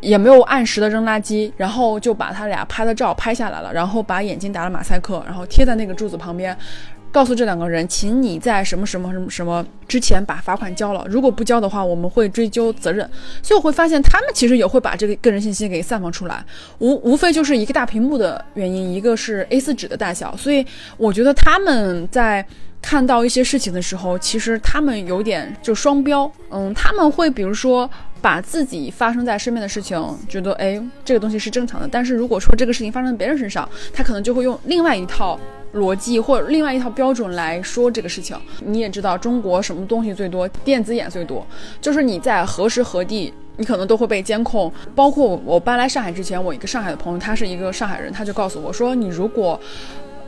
[0.00, 6.56] 也没有按时的扔垃圾，然后就把他俩拍的照拍下来了，然后把眼睛打了马赛克，然后贴在那个柱子旁边，
[7.10, 13.08] 告诉这两个人，请你在什么什么什么什么之前把罚款交了，如果不交的话，我们会追究责任。
[13.42, 16.44] 所以我会发现，他们其实也会把这个个人信息给散放出来，
[16.78, 20.64] 无无非就是一个大屏幕的原因，一个是 A4 纸的大小，所以
[20.96, 22.46] 我觉得他们在。
[22.86, 27.90] 看到一些事情的时候，其实他们有点就双标，嗯，他们会比如说
[28.22, 35.36] 把自己发生在身边的事情，觉得哎这个东西是正常的，但是如果说这个事情发生在别人身上，他可能就会用另外一套
[35.74, 38.38] 逻辑或者另外一套标准来说这个事情。
[38.64, 41.44] 你也知道中国什么东西最多，电子眼最多，
[41.80, 44.72] 就是你在何时何地，你可能都会被监控。
[44.94, 49.60] 包括我搬来上海之前，我一个上海的朋友，他是一个上海人，他就告诉我说，你如果。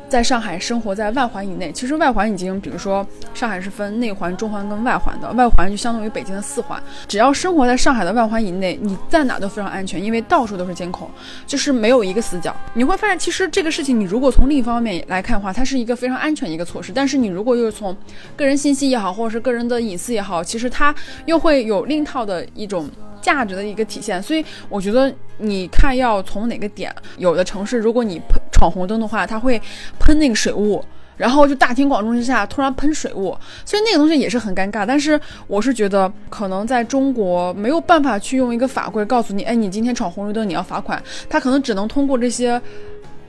[0.08, 6.82] 在上海生活在外环以内，其实外环已经，比如说上海是分内环、中环跟外环的，外环就相当于北京的四环。
[7.06, 11.08] 只要生活在上海的外环以内，你在哪都非常安全，因为到处都是监控，
[11.46, 12.56] 就是没有一个死角。
[12.74, 16.90] 你会发现，其实这个事情，你如果从另一方面来看的话，它是一个非常安全一个措施。
[16.94, 17.96] 但是你如果又是从
[18.34, 20.94] 个人信息也好，或者是个人的隐私也好，其实它
[21.26, 22.88] 又会有另一套的一种。
[23.20, 29.61] 价值的一个体现，所以我觉得你看要从哪个点，有的城市如果你喷闯红灯的话，它会
[29.98, 30.85] 喷那个水雾，
[31.16, 34.85] 然后就大庭广众之下突然喷水雾，所以那个东西也是很尴尬。
[34.87, 42.61] 但是我是觉得可能在中国没有办法去用一个法规告诉你，哎，你今天闯红绿灯你要罚款，他可能只能通过这些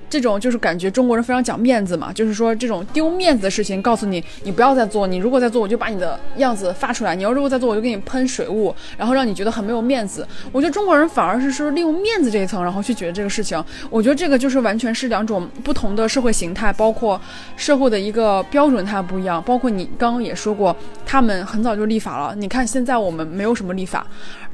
[0.10, 10.28] 这种就是感觉中国人非常讲面子嘛，就是说这种丢面子的事情，告诉你你不要再做，你如果再做，我就把你的样子发出来，你要如果再做，我就给你喷水雾，然后让你觉得很没有面子。
[10.52, 17.20] 我觉得中国人反而是说利用面子这一层，然后去解决这个事情，我觉得这个就是完全是两种不同的社会形态，包括
[17.56, 24.06] 社会的一个标准它不一样，包括你刚刚也说过，他们很早就立法了，你看现在我们没有什么立法，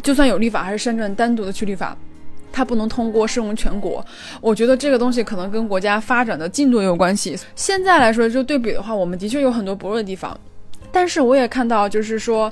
[0.03, 1.95] 就算有立法，还是深圳单独的去立法。
[2.55, 4.03] 它不能通过适用全国，
[4.39, 7.37] 我觉得这个东西可能跟国家发展的进度也有关系。
[7.53, 10.39] 现在来说，就对比的话，我们的确有很多薄弱的地方，
[10.91, 12.51] 但是我也看到，就是说。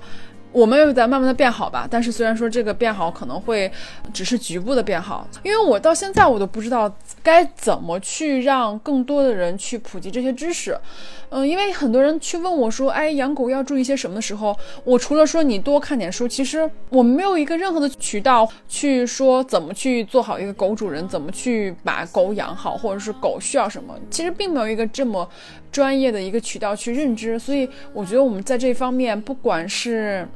[0.51, 3.71] 我们又在慢慢的变好吧，但是虽然说这个变好可能会
[4.13, 6.87] 只是局部的变好，因为我到现在我都不知道
[7.23, 10.77] 该怎么去让更多的人去普及这些知识，
[11.29, 25.27] 嗯，因为很多人去问我说，哎，养狗要注意些什么的时候，我除了说你多看点书，其实我们没有一个任何的渠道去说怎么去做好一个狗主人，怎么去把狗养好，或者是狗需要什么，其实并没有一个这么
[25.71, 30.27] 专业的一个渠道去认知，所以我觉得我们在这方面，不管是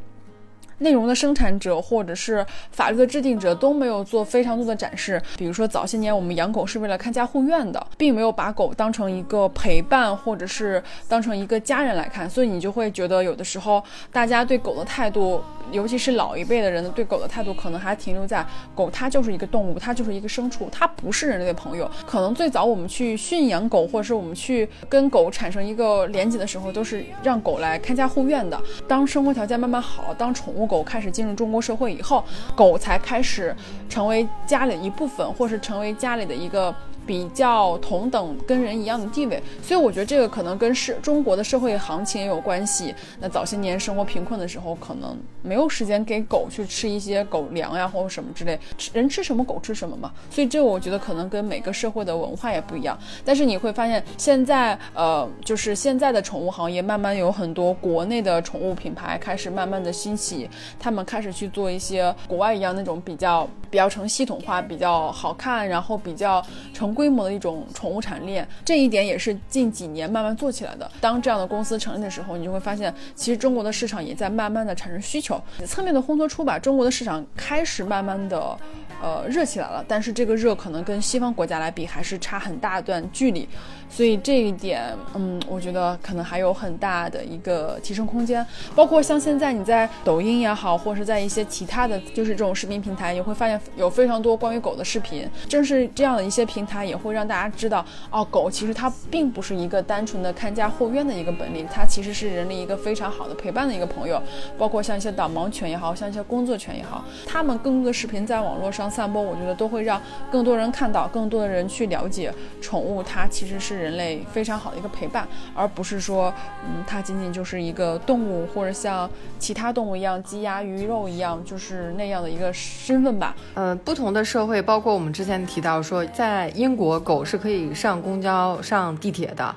[0.79, 5.21] 内容的生产者或者是法律的制定者都没有做非常多的展示。
[5.37, 21.89] 比如说早些年我们养狗是为了看家护院的，并没有把狗当成一个陪伴或者是当成一个家人来看，所以你就会觉得有的时候大家对狗的态度，尤其是老一辈的人对狗的态度，可能还停留在狗它就是一个动物，它就是一个牲畜，它不是人类的朋友。
[22.05, 28.61] 可能最早我们去驯养狗，或者是我们去跟狗产生一个连接的时候，都是让狗来看家护院的。
[28.87, 30.66] 当生活条件慢慢好，当宠物。
[30.67, 32.23] 狗开始进入中国社会以后，
[32.55, 33.55] 狗才开始
[33.89, 36.75] 成为家里一部分，或是成为家里的一个。
[37.07, 42.93] 比较同等跟人一样的地位，所以我觉得这个可能跟是中国的社会行情也有关系。
[43.21, 48.59] 那早些年生活贫困的时候，可能没有时间给狗去吃一些狗粮呀，或者什么之类，
[48.91, 50.11] 人吃什么狗吃什么嘛。
[50.29, 52.99] 所以这我觉得可能跟每个社会的文化也不一样。
[53.23, 66.96] 但是你会发现，现在呃，就是现在的宠物行业慢慢有很多国内的宠物品牌开始慢慢的兴起，他们开始去做一些国外一样那种比较比较成系统化、比较好看，然后比较成。
[66.97, 70.91] 规模的一种宠物产业链，这一点也是近几年慢慢做起来的。
[70.99, 78.57] 当这样的公司成立的时候，你就会发现，其实中国的市场也在慢慢的产生需求，侧面的烘托出吧，中国的市场开始慢慢的。
[78.99, 83.47] 呃，热起来了，但是这个热可能跟西方国家来比还是差很大段距离，
[83.89, 84.83] 所以这一点，
[85.15, 88.45] 嗯，我觉得可能还有很大的一个提升空间。
[88.75, 95.29] 包括像现在你在抖音也好，或是在一些其他的就是这种视频平台，也会发现有非常多关于狗的视频。
[95.47, 104.21] 正是这样的一些平台，也会让大家知道，哦，狗其实它并不是一个单纯的看家护院的一个本领，它其实是人类一个非常好的陪伴的一个朋友。
[104.57, 108.87] 包括像一些导盲犬也好像一些工作犬也好，他们更多的视频在网络上。
[108.97, 116.33] 散播，我觉得都会让更多人看到，更多的人去了解宠物，它其实是人类非常好的一个陪伴，而不是说，
[116.65, 123.35] 嗯，它仅仅就是一个动物，或者像其他动物一样，鸡鸭鱼肉一样，就是那样的一个身份吧。
[123.53, 129.55] 嗯，不同的社会，包括我们之前提到说，在英国，狗是可以上公交、上地铁的。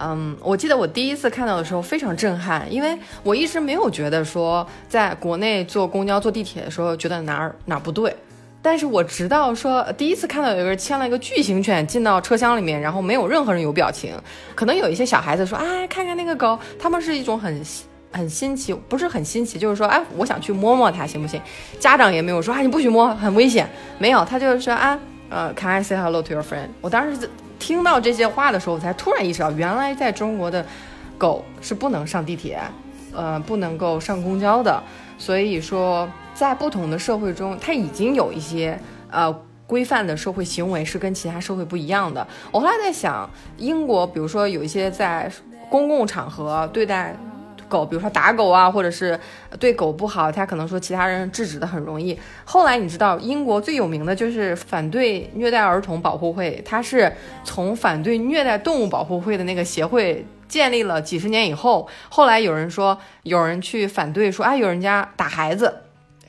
[0.00, 8.14] 嗯，我记得我第一次看到的时候非常震撼，因为我一直没有觉得说，在国内坐公交、坐地铁的时候，觉得哪儿哪儿不对。
[8.60, 14.12] 但是我直到说第一次看到有个人牵了一个巨型犬进到车厢里面，然后没有任何人有表情，
[14.54, 17.62] 可能有一些小孩子说，哎，看看那个狗，他们是一种很
[18.10, 21.40] 很新奇，不是很新奇，就是说，哎，我想去摸摸它，行不行？
[21.78, 23.68] 家长也没有说，哎，你不许摸，很危险，
[23.98, 24.98] 没有，他就是说，啊，
[25.30, 26.68] 呃，Can I say hello to your friend？
[26.80, 30.66] 我当时听到这些话的时候，我才突然意识到，原来在中国的
[31.16, 32.60] 狗是不能上地铁，
[33.14, 34.82] 呃，不能够上公交的，
[35.16, 36.08] 所以说。
[36.38, 38.78] 在不同的社会中，它已经有一些
[39.10, 39.32] 呃
[39.66, 42.24] 规范的社会行为是跟其他社会不一样的。
[42.52, 45.28] 我后来在想，英国比如说有一些在
[45.68, 47.12] 公共场合对待
[47.68, 49.18] 狗，比如说打狗啊，或者是
[49.58, 52.16] 对狗不好，他可能说其他人制止的很容易。
[52.44, 65.74] 后来你知道，英国最有名的就是反对虐待儿童保护会，它是从反对虐待动物保护会的那个协会建立了几十年以后，后来有人说有人去反对说，啊，有人家打孩子。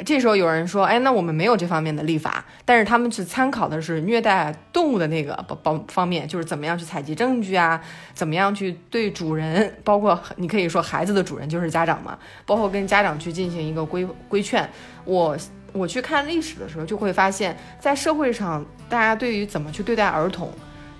[0.05, 7.81] 这时候有人说，哎，那我们没有这方面的立法，但是他们去参考的是虐待动物的那个保保方面，就是怎么样去采集证据啊，
[8.13, 14.67] 怎么样去对主人，包括你可以说孩子的主人就是家长嘛，包括跟家长去进行一个规规劝。
[15.03, 15.37] 我
[15.73, 20.49] 我去看历史的时候，就会发现，在社会上，大家对于怎么去对待儿童，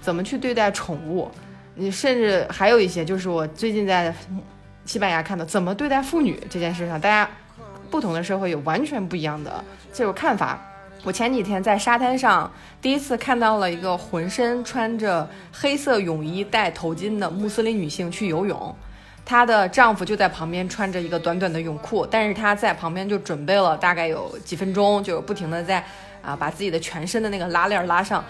[0.02, 1.32] 怎么去对待宠物，
[1.76, 4.14] 你甚至还有一些，就是我最近在
[4.84, 7.30] 西班牙看到怎么对待妇女这件事上，大家。
[7.90, 9.64] 不同的社会有完全不一样的。
[9.92, 10.60] 这种看法，
[11.04, 18.76] 我前几天在沙滩上第一次看到了一个浑身穿着黑色泳衣、戴头巾的穆斯林女性去游泳，
[19.26, 25.84] 她的丈夫就在旁边穿着一个短短的泳裤，但是她在旁边就准备了大概有几分钟，就不停的在
[26.22, 28.24] 啊把自己的全身的那个拉链拉上。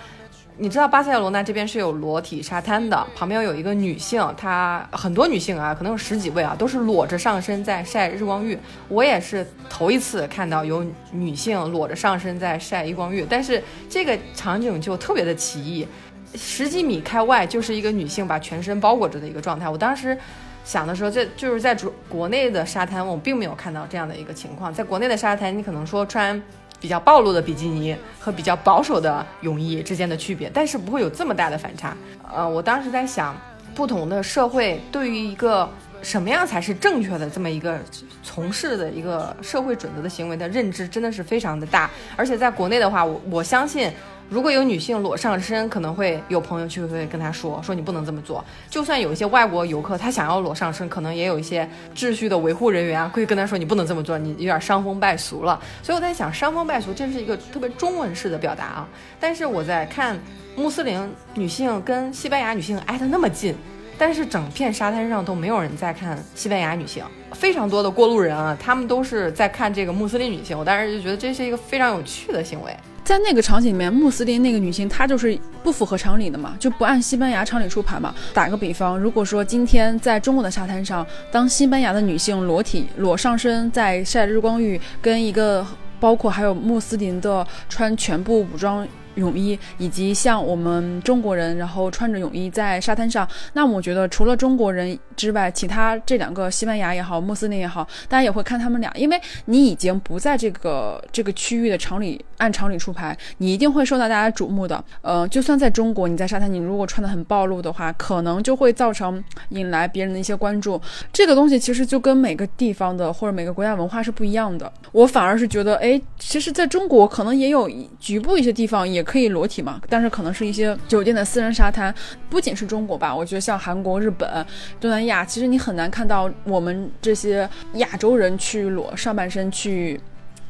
[0.62, 8.60] 你知道巴塞罗那这边是有裸体沙滩的，旁边有一个女性，她很多女性啊，可能有十几位啊，都是裸着上身在晒日光浴。
[8.89, 15.88] 我也是头一次看到有女性裸着上身在晒日光浴，但是这个场景就特别的奇异，
[16.36, 19.70] 十几米开外就是一个女性把全身包裹着的一个状态。
[19.70, 20.18] 我当时
[20.66, 24.74] 想的时候，这就是在国国内的沙滩，我并没有看到这样的一个情况。
[24.74, 26.41] 在国内的沙滩，你可能说穿。
[26.80, 31.95] 比较暴露的比基尼和比较保守的泳衣之间的区别，但是不会有这么大的反差。
[32.34, 33.36] 呃，我当时在想，
[33.75, 35.69] 不同的社会对于一个
[36.01, 37.80] 什么样才是正确的这么一个
[38.23, 41.89] 从事的一个社会准则的行为的认知，真的是非常的大。
[42.15, 43.91] 而且在国内的话，我我相信。
[44.30, 48.45] 如果有女性裸上身，可能会有朋友去会跟她说，说你不能这么做。
[48.69, 55.59] 就算有一些外国游客，他想要裸上身，可能也有一些秩序的维护人员啊，会跟他说你不能这么做，你有点伤风败俗了。
[55.82, 58.88] 所以我在想，伤风败俗这是一个特别中文式的表达啊。
[59.19, 60.15] 但是我在看
[60.55, 63.55] 穆斯林女性跟西班牙女性挨得那么近，
[63.97, 70.55] 但是整片沙滩上都没有人在看西班牙女性，非常多的过路人啊，他们都是在看这个穆斯林女性。
[70.55, 72.77] 我当时就觉得这是一个非常有趣的行为。
[73.10, 78.14] 在那个场景里面，穆斯林那个女性她就是不符合常理的嘛，就不按西班牙常理出牌嘛。
[78.36, 85.66] 打个比方，如果说今天在中国的沙滩上，当西班牙的女性裸体裸上身在晒日光浴，跟一个
[85.99, 88.88] 包括还有穆斯林的穿全部武装。
[89.16, 104.82] 泳衣，以及像我们中国人，然后穿着泳衣在沙滩上，那我觉得除了中国人之外，其他这两个西班牙也好，穆斯林也好，大家也会看他们俩，因为你已经不在这个这个区域的常理按常理出牌，你一定会受到大家瞩目的。
[105.02, 110.82] 呃，就算在中国，你在沙滩，你如果穿的很暴露的话，可能就会造成引来别人的一些关注。
[111.12, 114.72] 这个东西其实就跟每个地方的或者每个国家文化是不一样的。
[114.94, 117.70] 我反而是觉得，哎，其实在中国可能也有
[118.00, 119.04] 局部一些地方也。
[119.10, 119.82] 可以裸体嘛？
[119.90, 121.92] 但是可能是一些酒店的私人沙滩，
[122.30, 124.46] 不仅是中国吧，我觉得像韩国、日本、
[124.80, 130.00] 东南亚，其实你很难看到我们这些亚洲人去裸上半身去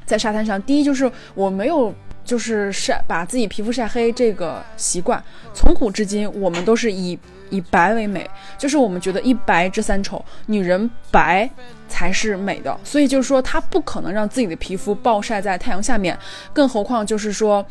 [0.10, 0.60] 在沙滩上。
[0.64, 1.94] 第一就是我没有
[2.26, 7.18] 就是晒把自己皮肤晒黑这个习惯，从古至今我们都是以
[7.52, 11.48] 以白为美，就是我们觉得一白遮三丑，女人白
[11.88, 16.18] 才是美的，所以就是说她不可能让自己的皮肤暴晒在太阳下面，
[16.52, 17.64] 更何况就是说。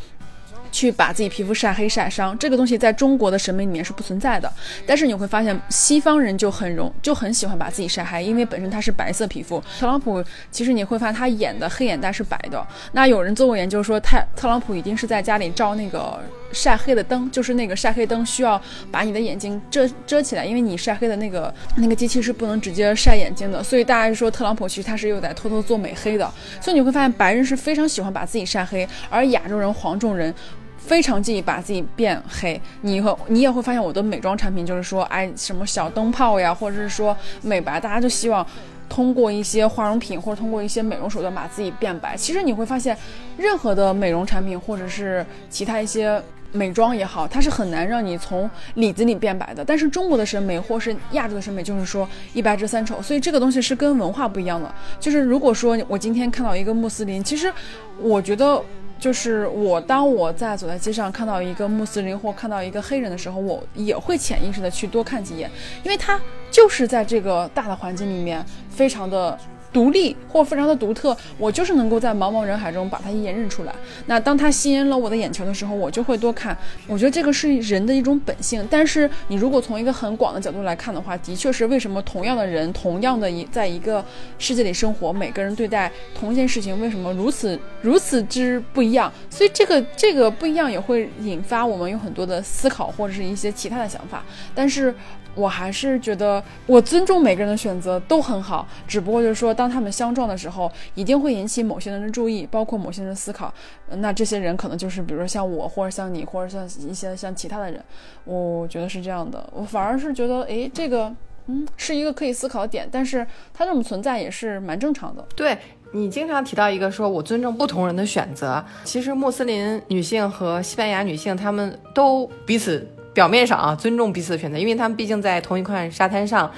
[0.70, 4.52] 去把自己皮肤晒黑晒伤，这个东西在中国的审美里面是不存在的。
[4.86, 9.62] 但是你会发现，西方人就很容就很喜欢把自己晒黑，因为本身他是白色皮肤。
[9.78, 12.66] 特朗普其实你会发现他演的黑眼袋是白的。
[12.92, 16.20] 那有人做过研究说，太特朗普一定是在家里照那个
[16.52, 23.62] 晒黑的灯，就是那个晒黑灯需要把你的眼睛遮遮起来，因为你晒黑的那个那个机器是不能直接晒眼睛的。
[23.62, 26.30] 所以大家说特朗普其实他是又在偷偷做美黑的。
[26.60, 30.34] 所以你会发现，白人是非常喜欢把自己晒黑，而亚洲人、黄种人。
[30.78, 38.46] 非常介意把自己变黑，你和你也会发现我的美妆产品就是说，哎，什么小灯泡呀，或者是说美白，大家就希望
[38.88, 42.16] 通过一些化妆品或者通过一些美容手段把自己变白。
[42.16, 42.96] 其实你会发现，
[43.36, 46.22] 任何的美容产品或者是其他一些
[46.52, 49.64] 美妆也好，它是很难让你从里子里变白的。
[49.64, 54.72] 但是中国的审美或是亚洲的审美就是说一白遮三丑，所以这个东西是跟文化不一样的。
[54.98, 57.52] 就是如果说我今天看到一个穆斯林，其实
[58.00, 58.62] 我觉得。
[59.00, 65.48] 就是我，当我在走在街上看到一个穆斯林或看到一个黑人的时候，我也会潜意识的去多看几眼，
[65.84, 66.20] 因为他
[66.50, 69.38] 就是在这个大的环境里面，非常的。
[69.78, 73.72] 独立或非常的独特，我就是能够在茫茫人海中把它一眼认出来。
[74.06, 76.56] 那当它吸引了我的眼球的时候，我就会多看。
[76.88, 78.66] 我觉得这个是人的一种本性。
[78.68, 84.04] 但是你如果从一个很广的角度来看的话，的确是为什么同样的人，同样的一在一个
[84.36, 89.12] 世界里生活，每个人对待同一件事情为什么如此如此之不一样？
[89.30, 94.24] 所以这个这个不一样也会引发我们有很多的思考或者是一些其他的想法。
[94.56, 94.92] 但是。
[95.38, 103.54] 我还是觉得，我尊重每个人的选择都很好，只不过就是说，当他们相撞的时候，一定会引起某些人的注意，包括某些人的思考。
[103.98, 107.80] 那这些人可能就是，比如说像我，或者像你，或者像一些像其他的人，
[108.24, 109.48] 我觉得是这样的。
[109.54, 111.14] 我反而是觉得，诶，这个，
[111.46, 113.24] 嗯，是一个可以思考的点，但是
[113.54, 115.24] 它这么存在也是蛮正常的。
[115.36, 115.56] 对
[115.92, 118.64] 你经常提到一个说，我尊重不同人的选择。
[118.82, 122.84] 其实穆斯林女性和西班牙女性，她们都彼此。
[123.18, 126.48] 表面上啊尊重彼此的选择，因为他们毕竟在同一块沙滩上，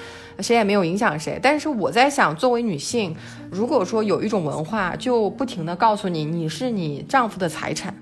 [0.41, 1.39] 谁也没有影响谁。
[1.41, 3.17] 但是我在想，作为女性，
[3.51, 7.95] 如果说有一种文化，就不停的告诉你，你是你丈夫的财产。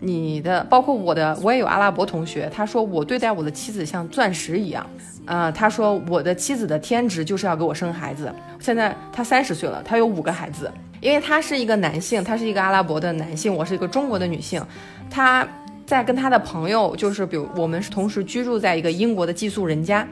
[0.00, 4.84] 你的包括我的，我也有阿拉伯同学，他说我对待我的妻子像钻石一样，
[5.26, 8.34] 呃，他说我的妻子的天职就是要给我生孩子。
[8.58, 10.68] 现在他三十岁了，他有五个孩子，
[11.00, 14.60] 因为他是一个男性，他是一个阿拉伯的男性，我是一个中国的女性，
[15.08, 15.46] 他
[15.90, 20.06] 在跟他的朋友，就是比如我们是同时居住在一个英国的寄宿人家。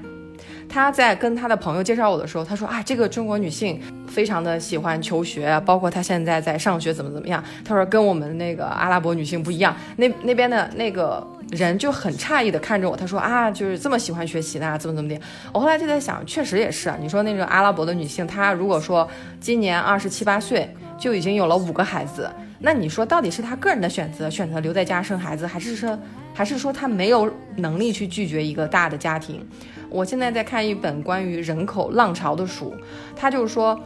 [0.68, 7.42] 他在跟他的朋友介绍我的时候，他说啊，这个中国女性非常的喜欢求学，包括她现在在上学怎么怎么样。
[7.64, 15.18] 他说跟我们那个阿拉伯女性不一样，那那边的那个人就很诧异的看着我，他说啊，就是这么喜欢学习的，怎么怎么的。
[15.52, 16.98] 我后来就在想，确实也是啊。
[17.00, 19.08] 你说那个阿拉伯的女性，她如果说
[19.38, 20.68] 今年二十七八岁
[20.98, 22.28] 就已经有了五个孩子，
[22.60, 25.98] 那你说到底是她个人的选择，选择留在家生孩子，还是说
[26.34, 29.46] 还是说她没有能力去拒绝一个大的家庭？
[29.90, 32.74] 我现在在看一本关于人口浪潮的书，
[33.16, 33.78] 他就是说，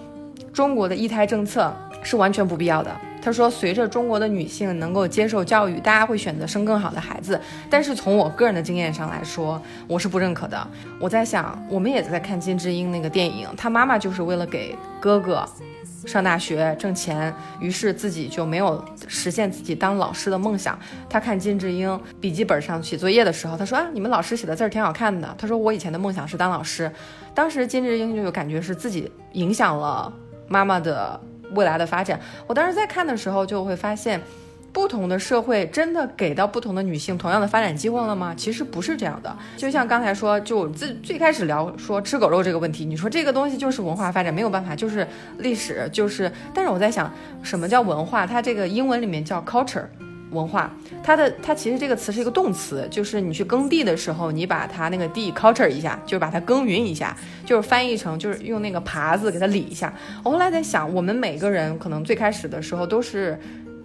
[0.52, 2.90] 中国的一胎政策是完全不必要的。
[3.22, 7.40] 他说，随着中国的女性能够接受教育，大家会选择生更好的孩子。
[7.70, 10.66] 但是从我个人的经验上来说，我是不认可的。
[10.98, 15.48] 我在想，我们也在看金智英那个电影，她妈妈就是为了给哥哥。
[16.06, 20.78] 上大学挣钱，于是自己就没有实现自己当老师的梦想。
[21.08, 25.34] 他看金智英笔记本上写作业的时候，他说啊，你们老师写的字儿挺好看的。
[25.38, 26.90] 他说我以前的梦想是当老师。
[27.34, 30.12] 当时金智英就有感觉是自己影响了
[30.48, 31.18] 妈妈的
[31.52, 32.20] 未来的发展。
[32.46, 34.20] 我当时在看的时候就会发现。
[34.72, 38.34] 不同的社会真的给到不同的女性同样的发展机会了吗？
[38.34, 39.36] 其实不是这样的。
[39.56, 45.06] 就像刚才说，就最最开始聊说吃狗肉这个问题，你说这个东西就是文化发展，没有办法，就是
[45.38, 46.32] 历史，就是。
[46.54, 47.12] 但是我在想，
[47.42, 48.26] 什么叫文化？
[48.26, 49.84] 它这个英文里面叫 culture，
[50.30, 50.74] 文化。
[51.04, 57.14] 它的它其实这个词是一个动词，就是你去耕地的时候，你把它那个地 culture 一下，就是把它耕耘一下，
[57.44, 59.92] 就是翻译成就是用那个耙子给它理一下。
[60.22, 63.38] 我后来在想，我们每个人可能最开始的时候都是。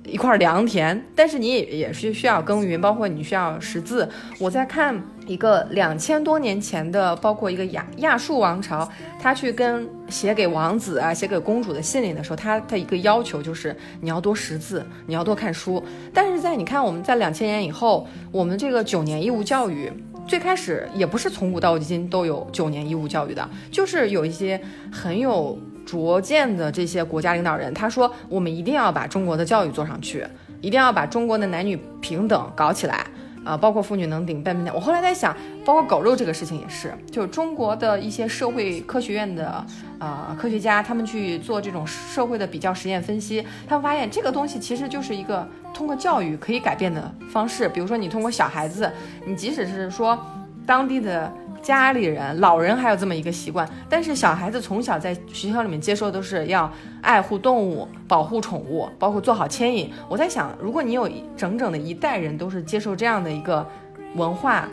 [0.07, 4.09] 一块良田，但是你也也是需要耕耘，包括你需要识字。
[4.39, 8.89] 我在看一个两千多年前的，包括一个亚亚述王朝，
[9.19, 15.83] 他去跟写给王子啊、写给公主的信里的时候，他的一个要求就是你要多识字，你要多看书。
[16.13, 19.91] 但是在你看我们在两千年以后，我们这个九年义务教育
[20.25, 24.59] 最开始也不是从古到今都有九年义务教育的，就是有一些
[24.91, 25.59] 很有。
[25.87, 30.27] 拙见的这些国家领导人，他说我们一定要把中国的教育做上去，
[30.59, 33.07] 一定要把中国的男女平等搞起来
[33.45, 34.75] 啊，包括妇女能顶半边天。
[34.75, 35.33] 我后来在想，
[35.63, 39.65] 包括狗肉这个事情也是，就是中国的一些社会科学院的
[39.97, 47.69] 呃科学家，他们去做这种社会的比较实验分析，他们发现这个东西其实就是一个通过教育可以改变的方式。
[47.69, 48.91] 比如说你通过小孩子，
[49.25, 50.19] 你即使是说
[50.65, 51.31] 当地的。
[51.67, 59.91] 家里人、老人还有这么一个习惯，但是小孩子从小在学校里面接受都是要爱护动物、保护宠物，包括做好牵引。
[60.07, 63.67] 我在想，如果你有整整的一代人都是接受这样的一个
[64.15, 64.65] 文化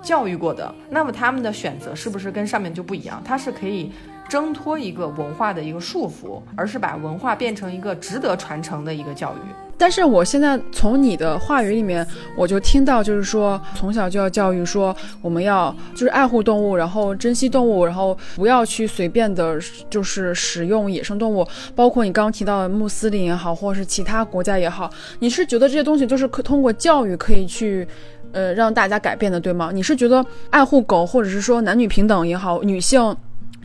[0.00, 3.20] 教育过的，那么他们的选择是不是跟上面就不一样？
[3.24, 3.90] 他是可以
[4.28, 9.67] 挣脱一个文化的一个束缚，而是把文化变成一个值得传承的一个教育。
[9.78, 12.04] 但是我现在从你的话语里面，
[12.36, 19.58] 我就听到就是说，从小就要教育说，我们要就是爱护动物，然后珍惜动物，然后不要去随便的，
[19.88, 21.46] 就是使用野生动物。
[21.76, 27.86] 包括你刚刚提到的穆斯林也好，或者是其他国家也好，你是觉得这些东西都是可通过教育可以去，
[28.32, 29.70] 呃，让大家改变的，对吗？
[29.72, 33.16] 你是觉得爱护狗，或者是说男女平等也好，女性。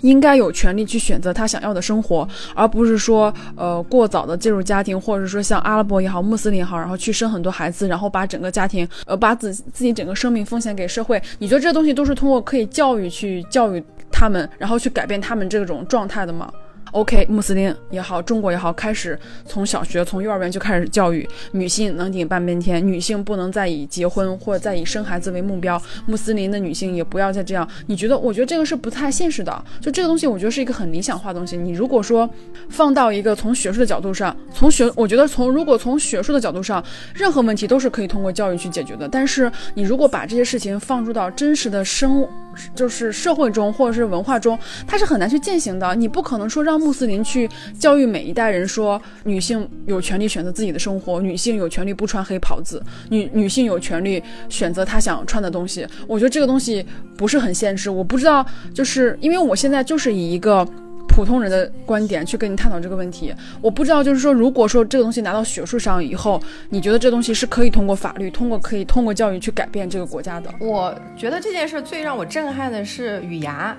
[0.03, 11.21] 应该有权利去选择他想要的生活，而不是说，呃，过早的进入家庭，或者说像阿拉伯也好，穆斯林也好，然后去生很多孩子，然后把整个家庭，呃，把自自己整个生命奉献给社会。
[11.39, 16.51] 你觉得这些东西都是通过可以教育去教育他们，然后去改变他们这种状态的吗
[16.93, 27.67] ？OK，穆斯林也好，中国也好，开始从小学、从幼儿园就开始教育女性能顶半边天，女性不能再以结婚或者再以生孩子为目标，穆斯林的女性也不要再这样。
[27.87, 28.17] 你觉得？
[28.17, 29.65] 我觉得这个是不太现实的。
[29.81, 31.57] 就这个东西，我觉得是一个很理想化的东西。
[31.57, 32.29] 你如果说
[32.69, 36.81] 放到一个从学术的角度上，从学，我觉得从如果从学术的角度上，
[37.13, 39.09] 任何问题都是可以通过教育去解决的。
[39.09, 42.27] 但是你如果把这些事情放入到真实的生，
[42.75, 45.95] 就是社会中或者是文化中，它是很难去践行的。
[45.95, 47.49] 你不可能说让穆斯林去
[47.79, 55.87] 教育每一代人说，女性有权利选择自己的生活，女性有权利不穿黑袍子，女女性有权利选择她想穿的东西。
[56.07, 56.85] 我觉得这个东西
[57.17, 57.89] 不是很现实。
[57.89, 60.67] 我不知道，就是因为我现在就是以一个。
[61.13, 63.31] 普通人的观点去跟你探讨这个问题。
[63.61, 70.49] 我不知道，就是说，如果说这个东西拿到学术上以后，你觉得这东西是可以通过法律，通过可以通过教育去改变这个国家的？
[70.59, 73.77] 我觉得这件事最让我震撼的是雨芽。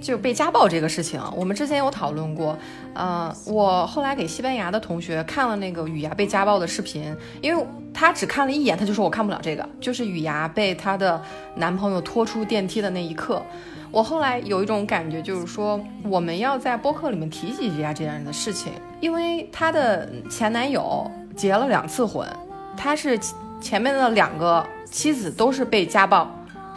[0.00, 2.56] 就被家暴这个事情，我们之前有讨论过。
[2.94, 9.68] 呃，我后来给西班牙的同学看了那个雨芽被家暴的视频，因为他只看了一眼，他就说我看不了这个。
[9.80, 11.20] 就是雨芽被她的
[11.56, 13.42] 男朋友拖出电梯的那一刻，
[13.90, 22.28] 我后来有一种感觉，就是说我们要在播客里面提及一下这样的事情，因为她的前男友结了两次婚，
[22.76, 23.18] 他是
[23.60, 26.30] 前面的两个妻子都是被家暴。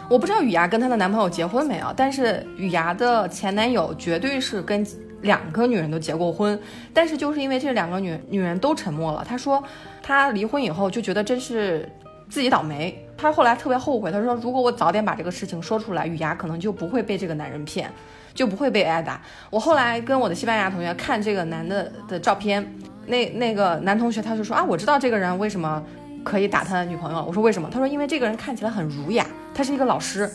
[0.08, 4.86] 我不知道雨芽跟她的男朋友结婚没有，但是雨芽的前男友绝对是跟
[5.22, 6.58] 两个女人都结过婚，
[6.92, 9.24] 但是就是因为这两个女女人都沉默了。
[9.26, 9.62] 他说
[10.02, 11.88] 他离婚以后就觉得真是
[12.32, 14.10] 自己倒霉，他后来特别后悔。
[14.10, 17.92] 他说如果我早点把这个事情说出来，雨芽可能就不会被这个男人骗，
[18.32, 19.20] 就不会被挨打。
[19.50, 22.66] 我后来跟我的西班牙同学看这个男的的照片，
[23.04, 25.82] 那那个男同学他就说啊，我知道这个人为什么。
[26.24, 27.68] 可以打他的女朋友，我说为什么？
[27.68, 30.30] 他说因为这个人看起来很儒雅，他是一个老师，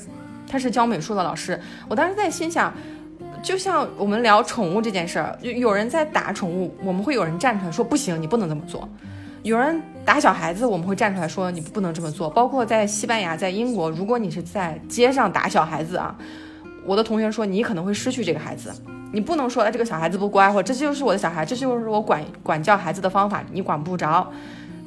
[0.46, 1.58] 他是教美术的老师。
[1.88, 2.74] 我当时在心想，
[3.42, 8.82] 就像我们聊宠物这件事儿，有有人在打宠物，我们会有人站出来说不行，你不能这么做；
[9.44, 12.30] 有人打小孩子，我们会站出来说你不能这么做。
[12.30, 16.16] 包括在西班牙、在英国，如果你是在街上打小孩子啊，
[16.86, 18.74] 我的同学说你可能会失去这个孩子，
[19.12, 24.26] 你不能说哎这个小孩子不乖，或者这就是我的小孩，这就是我管管教孩子的方法，你管不着。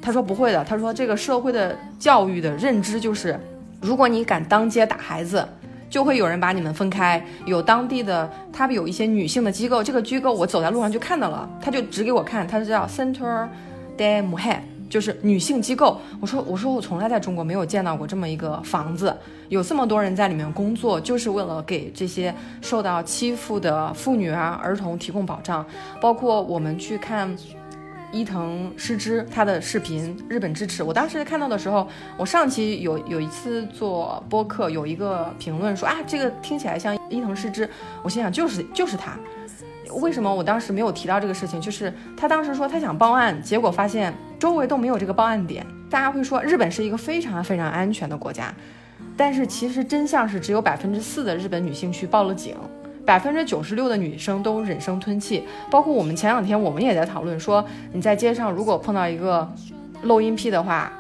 [0.00, 3.38] 他说不会的，他说这个社会的教育的认知就是，
[3.82, 5.46] 如果你敢当街打孩子，
[5.90, 7.22] 就会有人把你们分开。
[7.44, 13.46] 有当地的，他们有一些女性的机构，这个机构我走在路上就看到了，他就指给我看，他叫 Center
[13.98, 14.56] de Mujer，
[14.90, 15.98] 就是女性机构。
[16.20, 19.16] 我说我说我从来在中国没有见到过这么一个房子，
[19.48, 25.64] 有这么多人在里面工作，就是为了给这些受到欺负的妇女啊、儿童提供保障。
[26.02, 27.34] 包括我们去看。
[28.12, 31.86] 伊藤诗织她的视频《日本支持》，我当时看到的时候，
[32.16, 37.70] 我上期有有一次做播客，有一个评论说啊，这个听起来像伊藤诗织，
[38.02, 39.16] 我心想就是就是他，
[40.00, 41.60] 为什么我当时没有提到这个事情？
[41.60, 45.64] 就是他当时说他想报案，结果发现周围都没有这个报案点。
[45.90, 48.52] 大家会说日本是一个非常非常安全的国家，
[49.16, 52.56] 但是其实真相是只有百分之四的日本女性去报了警。
[53.04, 59.46] 百分之九十六的女生都忍声吞气，包括我们前两天我们也在讨论说，你在街上如果碰到一个
[60.02, 60.92] 漏音癖的话，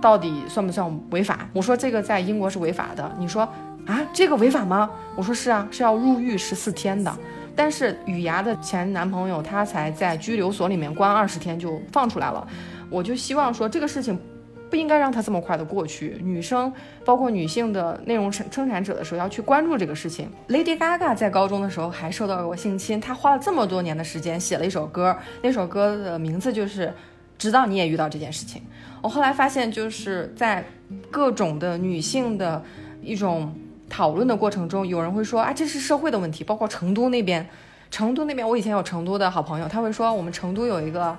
[0.00, 1.48] 到底算不算违法？
[1.54, 3.10] 我说这个在英国是违法的。
[3.18, 3.42] 你说
[3.86, 4.90] 啊，这个违法吗？
[5.16, 7.10] 我说是啊，是要入狱十四天的。
[7.54, 12.46] 但是雨芽的前男朋友他才在拘留所里面关二十天就放出来了，
[12.90, 14.18] 我就希望说这个事情。
[14.68, 16.18] 不应该让它这么快的过去。
[16.20, 16.72] 女生，
[17.04, 20.28] 包括女性的内容生生产者的时候，要去关注这个事情。
[20.48, 26.88] Lady Gaga 在高中的时候还受到过性侵，她花了这么多年的时间写了一首歌，那首歌的名字就是
[27.38, 28.60] 《直到你也遇到这件事情》。
[29.00, 30.64] 我后来发现，就是在
[31.12, 32.60] 各种的女性的
[33.00, 33.54] 一种
[33.88, 36.42] 讨论的过程中，有人会说啊，这是社会的问题。
[36.42, 37.48] 包括成都那边，
[37.88, 41.16] 成都那边，我以前有成都的好朋友，他会说我们成都有一个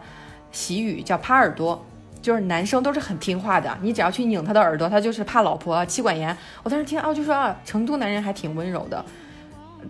[0.58, 1.86] 习语叫趴耳朵。
[2.20, 6.36] 就是男生都是很听话的，你只要去拧他的耳朵，他就是怕老婆妻管严。
[6.62, 9.05] 我当时听哦，就说啊，成都男人还挺温柔的。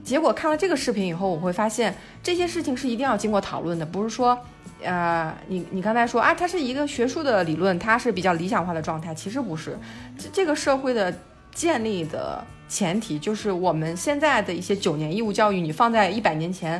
[0.03, 4.37] 结果看了这个视频以后，我会发现这些事情是一定要经过讨论的，不是说，
[4.83, 9.75] 呃，你你刚才说啊，它是一个学术的理论，它是比较理想化的状态，其实不是。
[10.15, 11.11] 这这个社会的
[11.55, 16.79] 建立的前提就是我们现在的一些九年义务教育，你放在一百年前，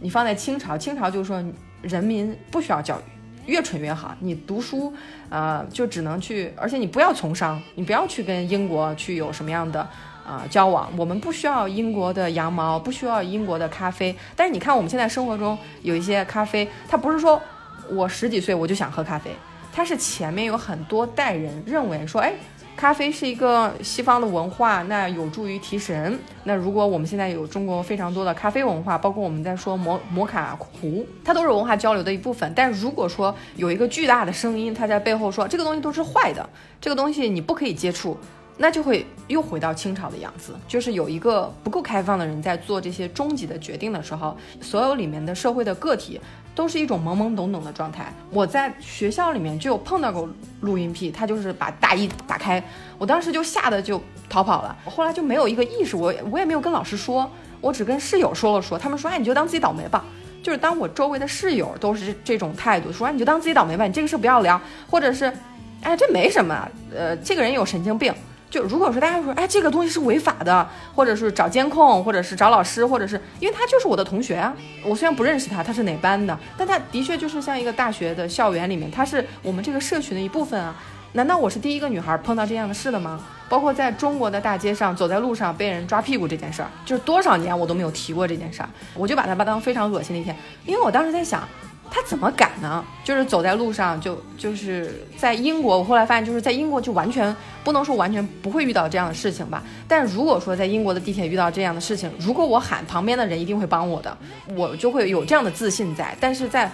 [0.00, 1.42] 你放在清朝，清朝就说
[1.80, 3.19] 人民不需要教育。
[3.50, 4.92] 越蠢越好，你读书，
[5.28, 9.80] 呃，就只能去，而且你不要从商，你不要去跟英国去有什么样的
[10.24, 10.88] 啊交往。
[10.96, 14.14] 我们不需要英国的羊毛，不需要英国的咖啡。
[14.36, 17.42] 但是你看，我们现在生活中有一些咖啡，它不是说
[17.90, 19.32] 我十几岁我就想喝咖啡，
[19.72, 22.32] 它是前面有很多代人认为说，哎。
[22.80, 26.18] 咖啡是一个西方的文化，那有助于提神。
[26.44, 32.50] 那如果我们现在有中国非常多的咖啡文化，包括我们在说摩摩卡壶，它都是文化交流的一部分。
[32.56, 36.48] 但如果说有一个巨大的声音，它在背后说这个东西都是坏的，
[36.80, 38.16] 这个东西你不可以接触，
[38.56, 46.18] 那就会又回到清朝的样子，就是有一个不够开放的人在做这些终极的决定的时候，所有里面的社会的个体。
[46.54, 48.12] 都是一种懵懵懂懂的状态。
[48.30, 50.28] 我在学校里面就有碰到过
[50.60, 52.62] 录音癖，他就是把大衣打开，
[52.98, 54.76] 我当时就吓得就逃跑了。
[54.84, 57.30] 我后来就没有一个意识，我我也没有跟老师说，
[57.60, 58.78] 我只跟室友说了说。
[58.78, 60.04] 他们说，哎，你就当自己倒霉吧。
[60.42, 64.58] 就是当我周围的室友都是这种态度，说，你就当自己倒霉吧，你这个事不要聊，
[64.90, 65.30] 或者是，
[65.82, 68.10] 哎，这没什么，呃，这个人有神经病，
[68.50, 80.74] 就如果说大家说，哎，这个东西是违法的，或者是找监控，或者是找老师，或者是因为他就是我的同学啊，我虽然不认识他，他是哪班的，但他的确就是像一个大学的校园里面，他是我们这个社群的一部分啊。
[81.12, 83.20] 难道我是第一个女孩碰到这样的事的吗？
[83.48, 91.46] 包括在中国的大街上，走在路上被人抓屁股这件事儿，就是多少年我都没有提过这件事儿，我就把它当非常恶心的一天，因为我当时在想。
[91.90, 92.84] 他怎么敢呢？
[93.02, 97.34] 就是走在路上，就就是在英国，我后来发现，就是在英国就完全
[97.64, 99.62] 不能说完全不会遇到这样的事情吧。
[99.88, 104.16] 但如果说在英国的地铁遇到这样的事情，如果我喊，旁边的人一定会帮我的，
[104.54, 106.16] 我就会有这样的自信在。
[106.20, 106.70] 但是在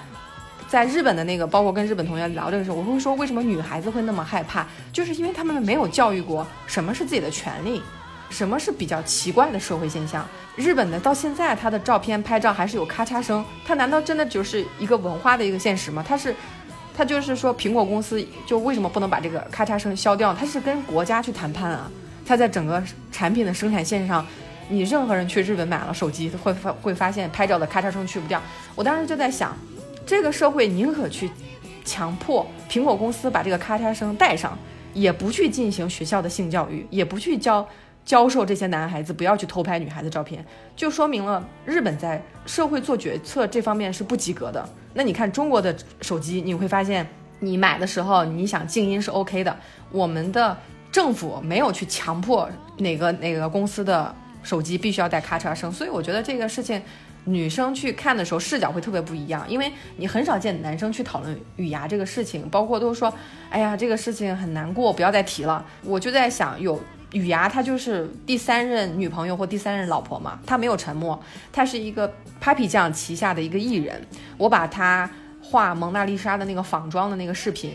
[0.69, 4.67] 在日本的那个，包括跟日本同学聊这个时候，我会说，为什么女孩子会那么害怕？
[4.93, 7.81] 就是因为他们没有教育过什么是自己的权利。
[8.31, 10.27] 什么是比较奇怪的社会现象？
[10.57, 16.05] 日本的到现在，他的照片拍照还是有咔嚓声，他难道真的就是一个文化的一个现实吗？
[16.07, 16.35] 他是，
[16.97, 20.35] 他就是说苹果公司就为什么不能把这个咔嚓声消掉？
[20.35, 21.91] 他是跟国家去谈判啊。
[22.27, 24.27] 他在整个产品的生产线上，
[24.69, 28.43] 你任何人去日本买了手机，会发会发现拍照的咔嚓声去不掉。
[28.75, 29.57] 我当时就在想，
[30.05, 31.31] 这个社会宁可去
[31.85, 34.59] 强迫苹果公司把这个咔嚓声带上，
[34.93, 37.67] 也不去进行学校的性教育，也不去教。
[38.07, 40.43] 教授这些男孩子不要去偷拍女孩子照片，
[40.77, 44.67] 就说明了日本在社会做决策这方面是不及格的。
[44.95, 47.05] 那你看中国的手机，你会发现
[47.41, 49.55] 你买的时候你想静音是 OK 的，
[49.91, 50.57] 我们的
[50.93, 52.49] 政府没有去强迫
[52.79, 56.81] 哪个哪个公司的手机必须要带咔嚓声，所以我觉得这个事情
[57.25, 63.13] 女生去看的时候视角会特别不一样，因为你很少见男生去讨论雨牙这个事情，包括都说，
[63.51, 65.67] 哎呀这个事情很难过，不要再提了。
[65.83, 66.81] 我就在想有。
[67.17, 71.19] 雨芽她就是第三任女朋友或第三任老婆嘛，她没有沉默，
[71.53, 72.13] 她是一个
[72.43, 74.01] Papi 酱旗下的一个艺人。
[74.37, 75.09] 我把她
[75.43, 77.73] 画蒙娜丽莎的那个仿妆的那个视频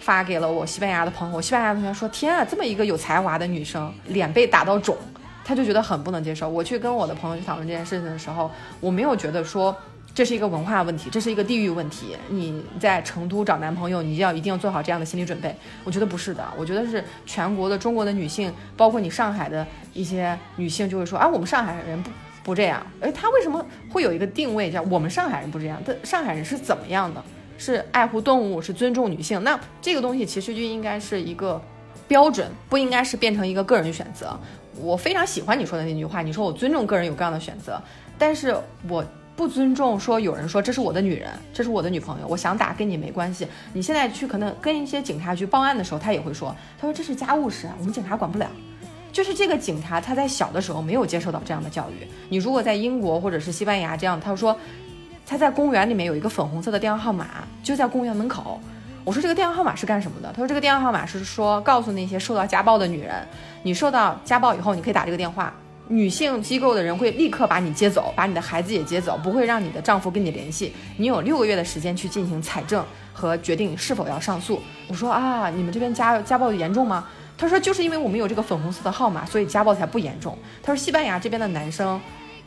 [0.00, 4.96] 发给了我西班牙的朋友，西班牙同学说：“天啊，这么一个有才华的女生，脸被打到肿，
[5.44, 8.50] 他就觉得很不能接受。”我去跟我的朋友去讨论这件事情的时候，
[8.80, 9.74] 我没有觉得说。
[10.16, 12.16] 这是一个文化问题，这是一个地域问题。
[12.30, 15.54] 你在成都找男朋友，你要一定要做好这样的心理准备。
[15.84, 22.10] 我觉得不是的，我觉得是全国的中国的女性，包括你上海的一些女性，就会说啊，我们上海人不
[22.42, 22.82] 不这样。
[23.02, 25.78] 哎，他为什么会有一个定位叫我们上海人不这样？
[25.84, 27.22] 他上海人是怎么样的？
[27.58, 29.44] 是爱护动物，是尊重女性。
[29.44, 31.60] 那这个东西其实就应该是一个
[32.08, 34.34] 标准，不应该是变成一个个人选择。
[34.80, 37.78] 我非常喜欢你说的那句话，你说我尊重个人有各样的选择，
[38.16, 38.56] 但是
[38.88, 39.04] 我。
[39.36, 43.46] 不尊重，说有人说这是我的女人，这是我的女朋友，我想打跟你没关系。
[43.74, 48.48] 你现在去可能跟一些警察局报案的时候，他也会说，他说这是家务事，我们警察管不了。
[49.12, 52.06] 就是这个警察他在小的时候没有接受到这样的教育。
[52.28, 54.56] 你如果在英国或者是西班牙这样，他说
[55.26, 57.26] 他在公园里面有一个粉红色的电话号码，
[57.62, 58.58] 就在公园门口。
[59.04, 60.30] 我说这个电话号码是干什么的？
[60.32, 63.14] 他说这个电话号码是说告诉那些受到家暴的女人，
[63.62, 65.52] 你受到家暴以后，你可以打这个电话。
[65.88, 70.72] 女性机构的人会立刻把你接走，把你的孩子也接走，不会让你的丈夫跟你联系。
[70.96, 74.60] 你有六个月的时间去进行采证和决定是否要上诉。
[74.88, 77.06] 我说啊，你们这边家家暴严重吗？
[77.38, 80.36] 他说就是因为我们有这个粉红色的号码，所以家暴才不严重。
[80.62, 82.00] 他说西班牙这边的男生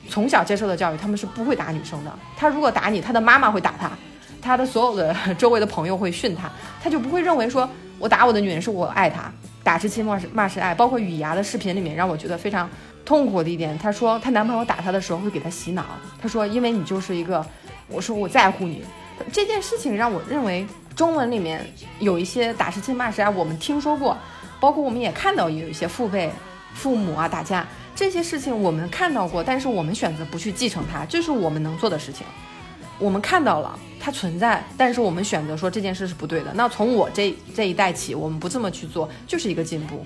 [0.10, 2.12] 从小接受的教育，他们是不会打女生的。
[2.36, 3.92] 他如果打你，他的妈妈会打他，
[4.42, 6.50] 他的所有的周围的朋友会训他，
[6.84, 7.70] 他就不会认为说
[8.00, 9.32] 我打我的女人是我爱她，
[9.64, 10.74] 打是亲，骂是骂是爱。
[10.74, 12.68] 包括雨牙的视频里面，让我觉得非常。
[13.06, 15.86] 痛苦的一点，她说她男朋友打她的时候会给她洗脑。
[16.22, 17.46] 她说因为你就是一个，
[17.88, 18.84] 我说我在乎你
[19.32, 21.66] 这件事情让我认为中文里面
[22.00, 24.18] 有一些打是亲骂是爱，我们听说过，
[24.60, 26.32] 包括我们也看到有一些父辈、
[26.74, 32.26] 父母啊打架这些事情我们看到过，但是我们选择不去继承它，这是我们能做的事情。
[32.98, 36.52] 我们看到了它存在，但是我们选择说这件事是不对的。
[36.54, 40.06] 那从我这这一代起，我们不这么去做，就是一个进步。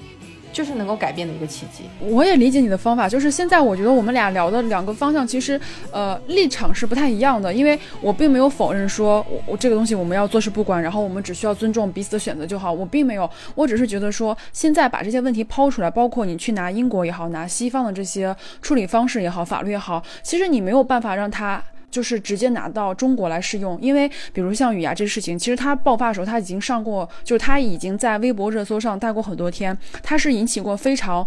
[0.54, 1.84] 就是能够改变的一个契机。
[2.00, 5.60] 我也理解你的方法，就是现在我觉得我们俩聊的两个方向，其实
[5.92, 7.54] 呃立场是不太一样的。
[7.54, 12.72] 因为我并没有否认说我我这个东西我们要坐视不管，然后我们只需要尊重彼此的选择就好。
[12.72, 21.62] 我并没有，我只是觉得说现在把这些问题抛出来，包括你去拿英国也好，拿西方的这些处理方式也好，法律也好，其实你没有办法让他。
[21.94, 31.26] 就是直接拿到中国来试用，因为比如像雨芽这事情，其实它爆发的时候，它已经上过，就是它已经在微博热搜上待过很多天，它是引起过非常、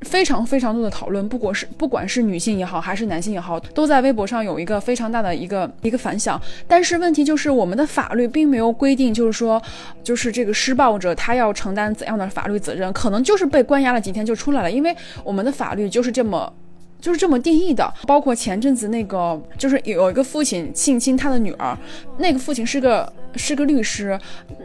[0.00, 6.40] 非常、非常多的讨论，不管是不管是女性也好，还是男性也好，都在微博上有一个非常大的一个一个反响。
[6.66, 9.62] 但是问题就是，我们的法律并没有规定，就是说，
[10.02, 16.50] 就是这个施暴者他要承担怎样的法律责任，可能就是被关押了几天就出来了，因为我们的法律就是这么。
[17.06, 21.78] 就是这么定义的，包括前阵子那个，就是有一个父亲性侵他的女儿，
[22.18, 24.18] 那个父亲是个是个律师，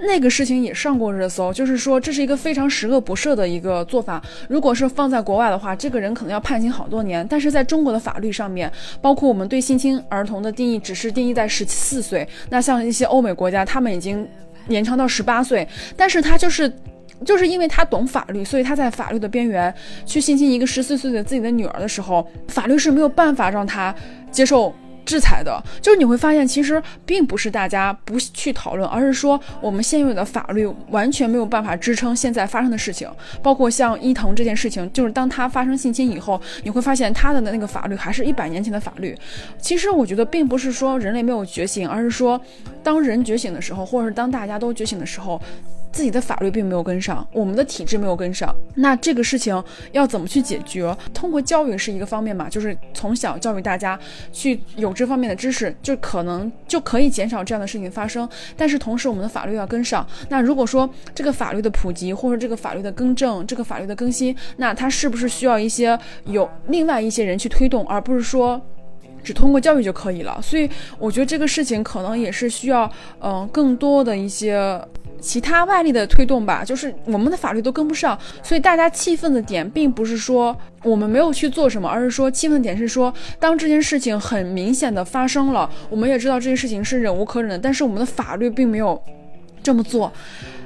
[0.08, 4.20] 那个事情也上过热搜，就是说这是一个非常十恶不赦的一个做法。
[4.50, 7.24] 如果是放在国外的话，这个人可能要判刑好多年。
[7.30, 8.72] 但是在中国的法律上面，
[9.04, 12.28] 包括我们对性侵儿童的定义，只是定义在十四岁。
[12.50, 14.28] 那像一些欧美国家，他们已经
[14.68, 16.74] 延长到十八岁，但是他就是。
[17.26, 19.74] 就是因为他懂法律，所以他在法律的边缘
[20.06, 23.94] 去性侵一个十四岁的自己的女儿的时候，法律是没有办法让他
[24.32, 24.74] 接受。
[25.04, 33.10] 制裁的，就是你会发现，其实并不是大家不去讨论，而是说我们现有的法律完全没有办法支撑现在发生的事情。
[33.42, 39.18] 包括像伊藤这件事情，就是当他发生性侵以后，你会发现他的那个法律还是一百年前的法律。
[39.60, 42.40] 其实我觉得，并不是说人类没有觉醒，而是说
[42.84, 45.42] 当人觉醒的时候，或者是当大家都觉醒的时候，
[45.92, 48.56] 自己的法律并没有跟上，我们的体制没有跟上。
[48.76, 49.62] 那这个事情
[49.92, 50.96] 要怎么去解决？
[51.14, 54.00] 通过教育是一个方面嘛，就是从小教育大家
[54.32, 54.92] 去有。
[55.02, 60.06] 这方面的知识就可能就可以减少这样的事情发生，但是同时我们的法律要跟上。
[60.30, 68.62] 那如果说这个法律的普及或者这个法律的更正、这个法律的更新，那它是不是需要一些有另外一些人去推动，而不是说
[69.24, 70.40] 只通过教育就可以了？
[70.40, 70.70] 所以
[71.00, 72.88] 我觉得这个事情可能也是需要
[73.22, 74.80] 嗯更多的一些。
[75.22, 89.00] 其他外力的推动吧，就是我们的法律都跟不上，所以大家气愤的点并不是说我们没有去做什么，而是说气愤点是说，当这件事情很明显的发生了，我们也知道这件事情是忍无可忍的，但是我们的法律并没有
[89.62, 90.12] 这么做。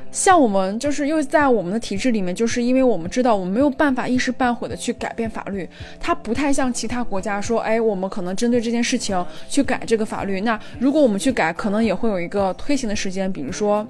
[0.10, 5.68] 像我们就是又在我们的体制里面，就是因为我们知道我们没有办法一时半会的去改变法律，
[6.00, 10.40] 它不太像其他国家说，哎，我们可能针对这件事情去改这个法律。
[10.40, 13.86] 那如果我们去改，可能也会有一个推行的时间，比如说。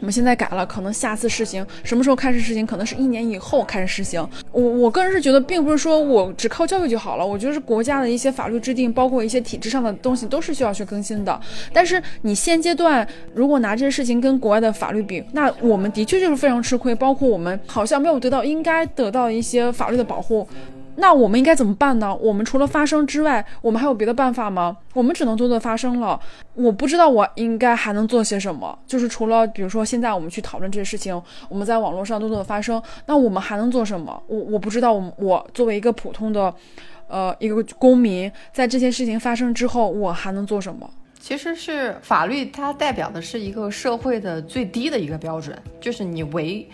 [0.00, 2.66] 我们现在改了，可能下次实行什么时候开始实行？
[2.66, 4.26] 可能是一年以后开始实行。
[4.52, 7.26] 我我个人是觉得，并不是说我只靠教育就好了。
[7.26, 11.40] 我觉得是国家的一些法律制定，包括一些体制上的东西，都是需要去更新的。
[11.72, 16.94] 但是你现阶段如果拿这些事情跟国外的法律比，那我们的确就是非常吃亏。
[16.94, 20.46] 包括我们好像没有得到应该得到一些法律的保护。
[20.96, 22.14] 那我们应该怎么办呢？
[22.16, 24.76] 我们除了发声之外，我们还有别的办法吗？
[24.94, 26.18] 我们只能做做发声了。
[26.54, 28.76] 我不知道我应该还能做些什么。
[28.86, 34.22] 就是除了比如说现在我们去讨论这些事情，我们在网络上多多的发声，那我们还能做什么？
[34.26, 34.92] 我我不知道。
[34.92, 36.54] 我我作为一个普通的，
[37.08, 40.88] 呃，一个公民，在这些事情发生之后，我还能做什么？
[41.20, 46.66] 其实是法律，它代表的是一个社会的最低的一个标准，就是你违。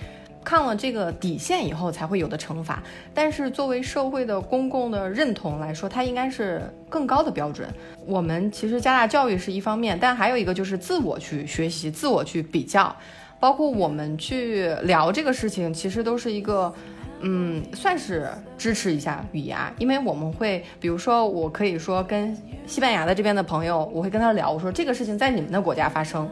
[0.45, 2.83] 看了这个底线以后才会有的惩罚，
[3.15, 7.69] 但是作为社会的公共的认同来说，它应该是更高的标准。
[8.07, 12.95] 我们其实加大教育是一方面，但还有一个就是自我去学习、自我去比较，
[13.39, 16.73] 包括我们去聊这个事情，其实都是一个，
[17.21, 18.29] 嗯，算是
[18.59, 22.37] 支持一下语言，因为我们会，比如说我可以说跟
[22.67, 26.29] 西班牙的这边的朋友，我会跟他聊，我说这个事情在你们的国家发生，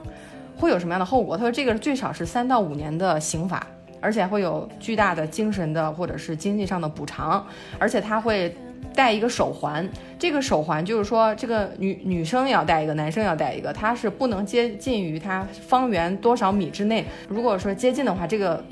[0.57, 1.37] 会有什么样的后果？
[1.37, 3.65] 他说这个最少是三到五年的刑罚。
[4.01, 7.47] 而且会有巨大的精神的或者是经济上的补偿，
[7.79, 8.55] 而且他会
[8.95, 9.89] 戴一个手环，
[10.19, 17.05] 这个手环就是说这个女女生要戴一个，男生要戴一个，它是不能接近于它方圆多少米之内。
[17.29, 18.63] 如果说接近的话，这个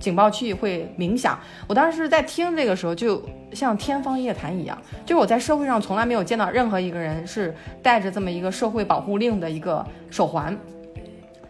[0.00, 1.38] 警报器会鸣响。
[1.68, 10.56] 我当时在听这个时候，就像天方夜谭一样，就是我在社会上从来没有见到任何一个人是带着这么一个社会保护令的一个手环。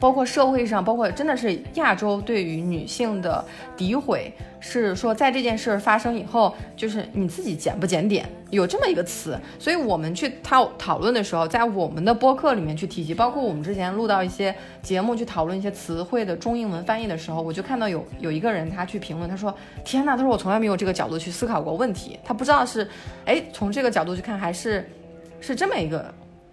[0.03, 3.45] 包括社会上，包括真的是亚洲对于女性的
[3.77, 9.39] 诋毁，是说在这件事发生以后，就是你自己检不检点，有这么一个词。
[9.61, 19.55] 所以我们去讨讨论的时候，在我们的播客里面去提及，包括我们之前录到一些节目去讨论一些词汇的中英文翻译的时候，我就看到有有一个人他去评论，他说
[19.87, 22.89] ：“天呐，他说我从来没有这个角度去思考过问题，他不知道是，
[23.25, 24.85] 哎，从这个角度去看，还是
[25.41, 26.13] 是这么一个。”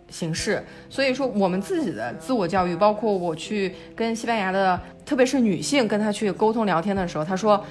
[0.10, 7.64] 形式，所以说我们自己的自我教育，包括我去跟西班牙的，特别是女性跟她去沟通聊天的时候，她说，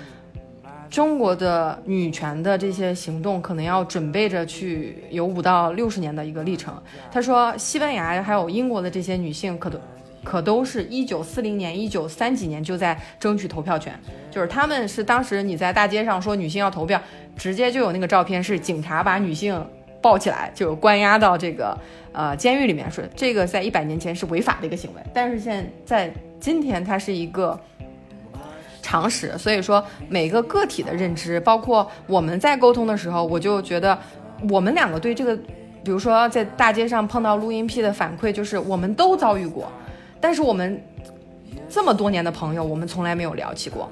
[0.89, 6.74] 中国的女权的这些行动可能要准备着去有五到六十年的一个历程。
[7.11, 9.78] 她说，西班牙还有英国的这些女性，可都
[10.24, 13.99] 可都是一九四零年、一九三几年就在争取投票权，
[14.30, 17.01] 就是他们是当时你在大街上说女性要投票，
[17.36, 19.64] 直接就有那个照片是警察把女性
[20.01, 21.76] 抱起来就关押到这个。
[22.11, 27.57] 呃，监狱里面是这个，在一百年前是违法的一个行为，但是现在今天它是一个
[28.82, 29.38] 常识。
[29.38, 33.96] 所以说，每个个体的认知，包括我们在沟通的时候，我就觉得
[34.51, 35.36] 我们两个对这个，
[35.84, 39.70] 比如说在大街上碰到录音癖的反馈，就是我们都遭遇过，
[40.20, 40.82] 但是我们
[41.68, 43.88] 这么多年的朋友，我们从来没有聊起过。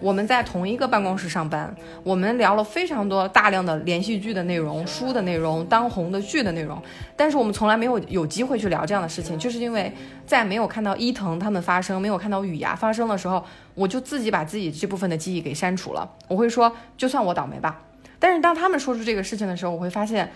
[0.00, 6.80] 我们在同一个办公室上班，我们聊了非常多大量的连续剧的内容、书的内容、当红的剧的内容，
[7.16, 9.92] 但是我们从来没有有机会去聊这样的事情，就是因为
[10.26, 13.44] 在没有看到伊藤他们发生，没有看到雨芽发生的时候，
[13.74, 16.08] 我就自己把自己这部分的记忆给删除了。
[16.28, 17.82] 我会说，就算我倒霉吧。
[18.18, 20.30] 但是当他们说出这个事情的时候，我会发现。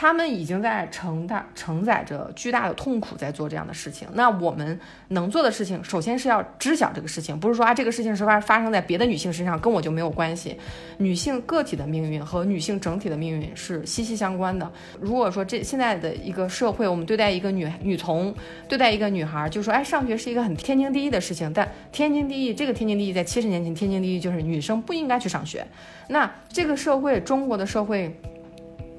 [0.00, 4.06] 他们已经在承大承载着巨大的痛苦，在做这样的事情。
[4.12, 4.78] 那我们
[5.08, 10.56] 能做的事情，首先是要知晓这个事情，不是说啊，这个事情是发发生在别的女性身上，跟我就没有关系。
[10.98, 14.70] 女性个体的命运和女性整体的命运是息息相关的。
[15.00, 18.32] 如果说这现在的一个社会，我们对待一个女女童，
[18.68, 21.52] 对待一个女孩，就说哎，上学是一个很天经地义的事情。
[21.52, 25.66] 但天经地义，这个天经地义在七十年前，天经地义就是女生不应该去上学。
[26.06, 28.16] 那这个社会，中国的社会。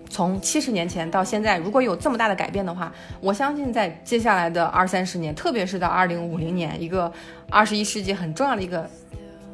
[0.10, 2.92] 从七十年前到现在，如果有这么大的改变的话，
[3.22, 7.12] 我相信在接下来的二三十年，特别是到二零五零年，一个
[7.50, 8.90] 二十一世纪很重要的一个。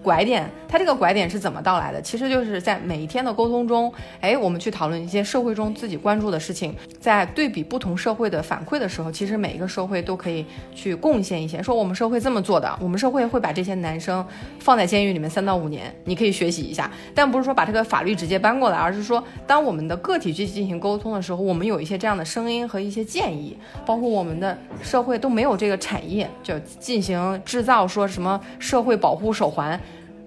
[0.05, 1.99] 拐点，它这个拐点是怎么到来的？
[1.99, 3.91] 其实就是在每一天的沟通中，
[4.21, 10.45] 哎，我们去讨论一些社会中自己关注的事情，在对比不同社会的反馈的时候，其实每一个社会都可以
[10.75, 11.63] 去贡献一些。
[11.63, 14.23] 说我们社会这么做的，我们社会会把这些男生
[14.59, 16.91] 放在监狱里面三到五年，你可以学习一下。
[17.15, 29.79] 但不是说把这个法律直接搬过来，而是说当我们的个体去进行沟通的时候，我们有一些这样的声音和一些建议，包括我们的社会都没有这个产业就进行制造，说什么社会保护手环。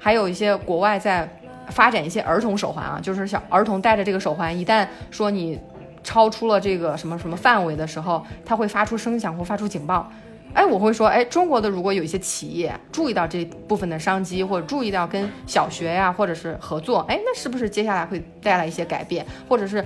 [0.08, 1.28] 还有一些国外在
[1.68, 5.60] 发展一些儿童手环啊，就是小儿童戴着这个手环，一旦说你
[6.02, 10.10] 超出了这个什么什么范围的时候，它会发出声响或发出警报。
[10.54, 19.26] 哎，我会说，哎，中国的如果有一些企业注意到这部分的商机，或者注意到跟小学呀或者是合作，哎，那是不是接下来会带来一些改变？
[19.46, 19.84] 或者是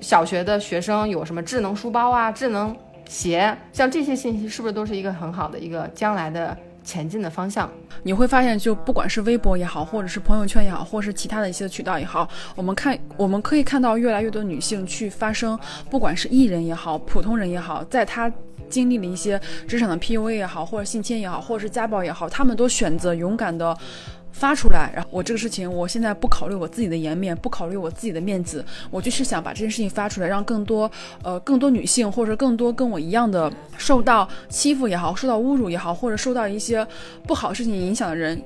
[0.00, 2.76] 小学的学生有什么智能书包啊、智能
[3.08, 6.58] 鞋，像这些信息，是不是都是一个很好的一个将来的？
[6.84, 7.70] 前进的方向，
[8.02, 15.58] 你会发现，就不管是微博也好，或者是朋友圈也好，或者是其他的一些渠道也好，我们看，我们可以看到越来越多女性去发声，
[15.90, 18.32] 不管是艺人也好，普通人也好，在她
[18.68, 23.76] 经历了一些职场的 PUA 也好，或者性侵也好，或者是家暴也好，他们都选择勇敢的。
[24.32, 30.90] 发出来，然后我这个事情，我现在不考虑我自己的颜面，不考虑我自己的面子，我就是想把这件事情发出来，让更多，
[31.22, 36.86] 呃，更多女性或者更多跟我一样的受到欺负也好，受到侮辱也好，或者受到一些
[37.26, 38.42] 不好事情影响的人。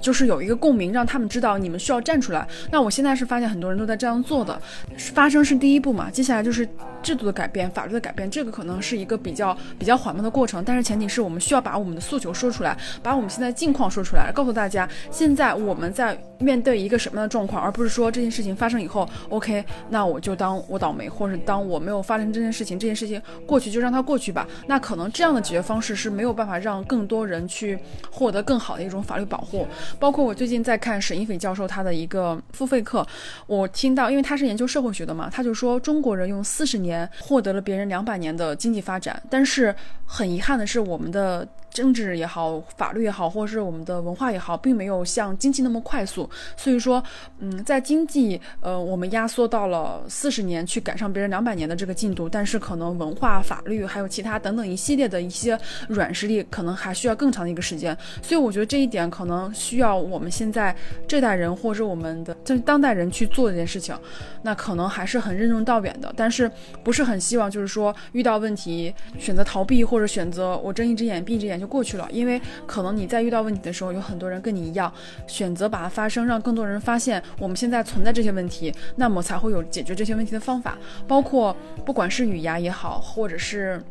[0.00, 2.46] 就是有一个共鸣，让他们知道你们需要站出来。
[2.70, 4.60] 那我现在是发现很多人都在这样做的，
[4.96, 6.68] 发生是第一步嘛，接下来就是
[7.02, 10.62] 制度的改变、法律的改变，这个可能是一个比较比较缓慢的过程。
[10.64, 24.46] 但是前提是我们需要把我们的诉求说出来，把我们现在境况说出来，告诉大家现在我们在面对一个什么样的状况，而不是说这件事情发生以后，OK，那我就当我倒霉，或者当我没有发生这件事情，这件事情过去就让它过去吧。
[24.66, 27.78] 那可能这样的解决方式是没有办法让更多人去
[28.10, 29.66] 获得更好的一种法律保护。
[29.98, 33.06] 包括我最近在看沈一斐教授他的一个付费课，
[33.46, 39.74] 我听到，因为他是研究社会学的嘛，他就说中国人用四十年获得了别人两百年的经济发展，但是
[40.04, 41.46] 很遗憾的是我们的。
[41.70, 46.28] 政治也好，法律也好，或者是我们的文化也好，并没有像经济那么快速。
[46.56, 47.02] 所以说，
[47.38, 55.58] 嗯，在经济，呃，我们压缩到了四十年去赶上别人两百年的这个进度，但是可能文化、法律还有其他等等一系列的一些
[55.88, 57.96] 软实力，可能还需要更长的一个时间。
[58.22, 60.74] 所以我觉得这一点可能需要我们现在
[61.06, 63.94] 这代人或者我们的就是当代人去做这件事情，
[64.42, 66.12] 那可能还是很任重道远的。
[66.16, 66.50] 但是
[66.82, 71.66] 不是很希望就是说遇到问题选择逃避或者选择我睁一只眼闭一只眼就。
[71.66, 74.90] 过去了，因为可能你在遇到问题的时候，有很多人跟你一样，
[75.26, 81.54] 选择把它发生，让更多人发现我们现在存在这些问题，那么才会有解决这些问题的方法，包括
[81.84, 83.82] 不管是语牙也好，或者是。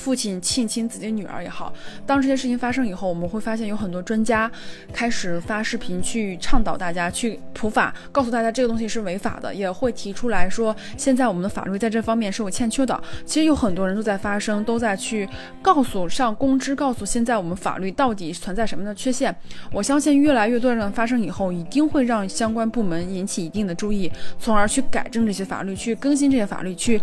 [0.00, 1.70] 父亲性侵自己女儿也好，
[2.06, 4.50] 当这些事情发生以后，我们会发现有很多专家
[4.94, 12.98] 开始发视频去倡导大家去普法，告诉大家这个东西是违法的，也会提出来说现在我们的法律在这方面是有欠缺的。
[13.26, 15.28] 其实有很多人都在发声，都在去
[15.60, 19.34] 告诉上公知，告诉现在我们法律到底存在什么的缺陷。
[19.70, 26.98] 我相信越来越多人发生以后，一定会让相关部门引起一定的注意，从而去改正这些法律，去更新这些法律，去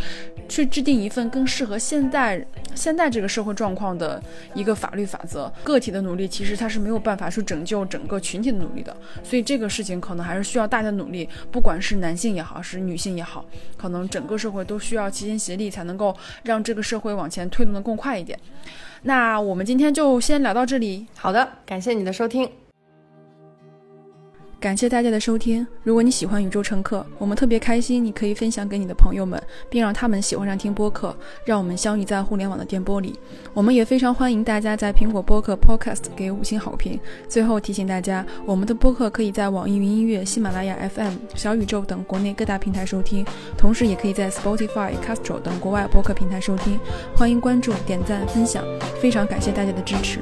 [0.49, 2.43] 去制定一份更适合现代。
[2.87, 4.23] 现在这个社会状况的
[4.53, 13.43] 一个法律法则，个体的努力其实它是没有办法去拯救整个群体的努力的，所以这个事情可能还是需要大家努力，不管是男性也好，是女性也好，
[13.75, 18.39] 可能整个社会都需要齐心协力，才能够让这个社会往前推动的更快一点。
[19.01, 22.49] 那我们今天就先聊到这里，好的，感谢你的收听。
[24.59, 25.65] 感谢大家的收听。
[25.83, 29.39] 如果你喜欢宇宙乘客，我们特别开心，你可以分享给你的朋友们，
[29.69, 33.19] 并让他们喜欢上听播客，让我们相遇在互联网的电波里。
[33.53, 36.99] 我们也非常欢迎大家在苹果播客 Podcast 给五星好评。
[37.29, 43.23] 最后提醒大家，我们的播客可以在网易云音乐、喜马拉雅 FM、小宇宙等国内各大平台收听，
[43.55, 46.79] 同时也可以在 Spotify、Castro 等国外播客平台收听。
[47.15, 48.65] 欢迎关注、点赞、分享，
[48.99, 50.19] 非常感谢大家的支持。